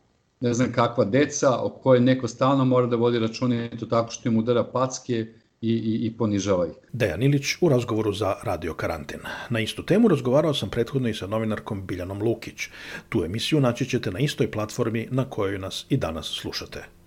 ne 0.41 0.55
znam 0.55 0.73
kakva 0.73 1.05
deca 1.05 1.59
o 1.59 1.69
kojoj 1.69 2.01
neko 2.01 2.29
stalno 2.29 2.65
mora 2.65 2.87
da 2.87 2.97
vodi 2.97 3.19
račune 3.19 3.71
to 3.81 3.87
tako 3.87 4.11
što 4.11 4.29
im 4.29 4.37
udara 4.37 4.65
packe 4.65 5.27
i, 5.61 5.73
i, 5.73 6.07
i 6.07 6.17
ponižava 6.19 6.67
ih. 6.67 6.73
Dejan 6.93 7.23
Ilić 7.23 7.47
u 7.61 7.69
razgovoru 7.69 8.13
za 8.13 8.35
Radio 8.43 8.75
Karantin. 8.75 9.21
Na 9.51 9.61
istu 9.61 9.83
temu 9.83 10.09
razgovarao 10.09 10.55
sam 10.55 10.71
prethodno 10.71 11.09
i 11.09 11.15
sa 11.15 11.27
novinarkom 11.27 11.87
Biljanom 11.87 12.23
Lukić. 12.23 12.69
Tu 13.09 13.25
emisiju 13.25 13.61
naći 13.61 13.87
ćete 13.87 14.11
na 14.11 14.19
istoj 14.19 14.51
platformi 14.51 15.09
na 15.11 15.31
kojoj 15.31 15.59
nas 15.59 15.87
i 15.89 15.97
danas 15.97 16.27
slušate. 16.27 16.98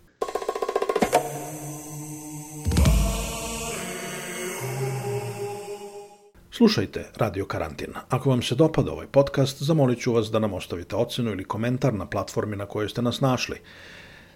Slušajte 6.54 7.12
Radio 7.16 7.46
Karantin. 7.46 7.94
Ako 8.10 8.30
vam 8.30 8.42
se 8.42 8.56
dopada 8.56 8.92
ovaj 8.92 9.08
podcast, 9.08 9.64
zamolit 9.64 10.02
ću 10.02 10.14
vas 10.14 10.32
da 10.32 10.40
nam 10.40 10.54
ostavite 10.54 10.96
ocenu 10.96 11.32
ili 11.32 11.44
komentar 11.44 11.94
na 11.94 12.06
platformi 12.06 12.56
na 12.56 12.66
kojoj 12.66 12.90
ste 12.90 13.02
nas 13.02 13.22
našli. 13.22 13.58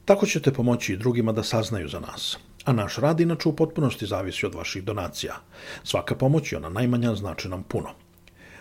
Tako 0.06 0.25
ćete 0.25 0.54
pomoći 0.54 0.93
i 0.93 0.97
drugima 0.97 1.32
da 1.32 1.43
saznaju 1.43 1.88
za 1.88 1.99
nas. 1.99 2.38
A 2.65 2.73
naš 2.73 2.95
rad 2.97 3.19
inače 3.19 3.49
u 3.49 3.56
potpunosti 3.56 4.06
zavisi 4.06 4.45
od 4.45 4.56
vaših 4.56 4.84
donacija. 4.84 5.36
Svaka 5.84 6.15
pomoć 6.15 6.51
i 6.51 6.56
ona 6.56 6.69
najmanja 6.69 7.15
znači 7.15 7.49
nam 7.49 7.63
puno. 7.63 7.89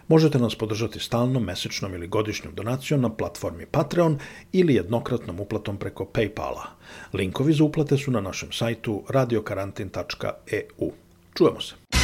Možete 0.09 0.39
nas 0.39 0.55
podržati 0.55 1.01
stalnom, 1.01 1.45
mesečnom 1.45 1.95
ili 1.95 2.09
godišnjom 2.09 2.55
donacijom 2.55 3.01
na 3.01 3.15
platformi 3.15 3.67
Patreon 3.67 4.19
ili 4.53 4.75
jednokratnom 4.75 5.41
uplatom 5.41 5.77
preko 5.77 6.05
Paypala. 6.05 6.67
Linkovi 7.13 7.53
za 7.53 7.65
uplate 7.65 7.97
su 7.97 8.11
na 8.11 8.21
našem 8.21 8.53
sajtu 8.53 9.03
radiokarantin.eu. 9.09 10.91
Čujemo 11.35 11.61
se. 11.61 12.04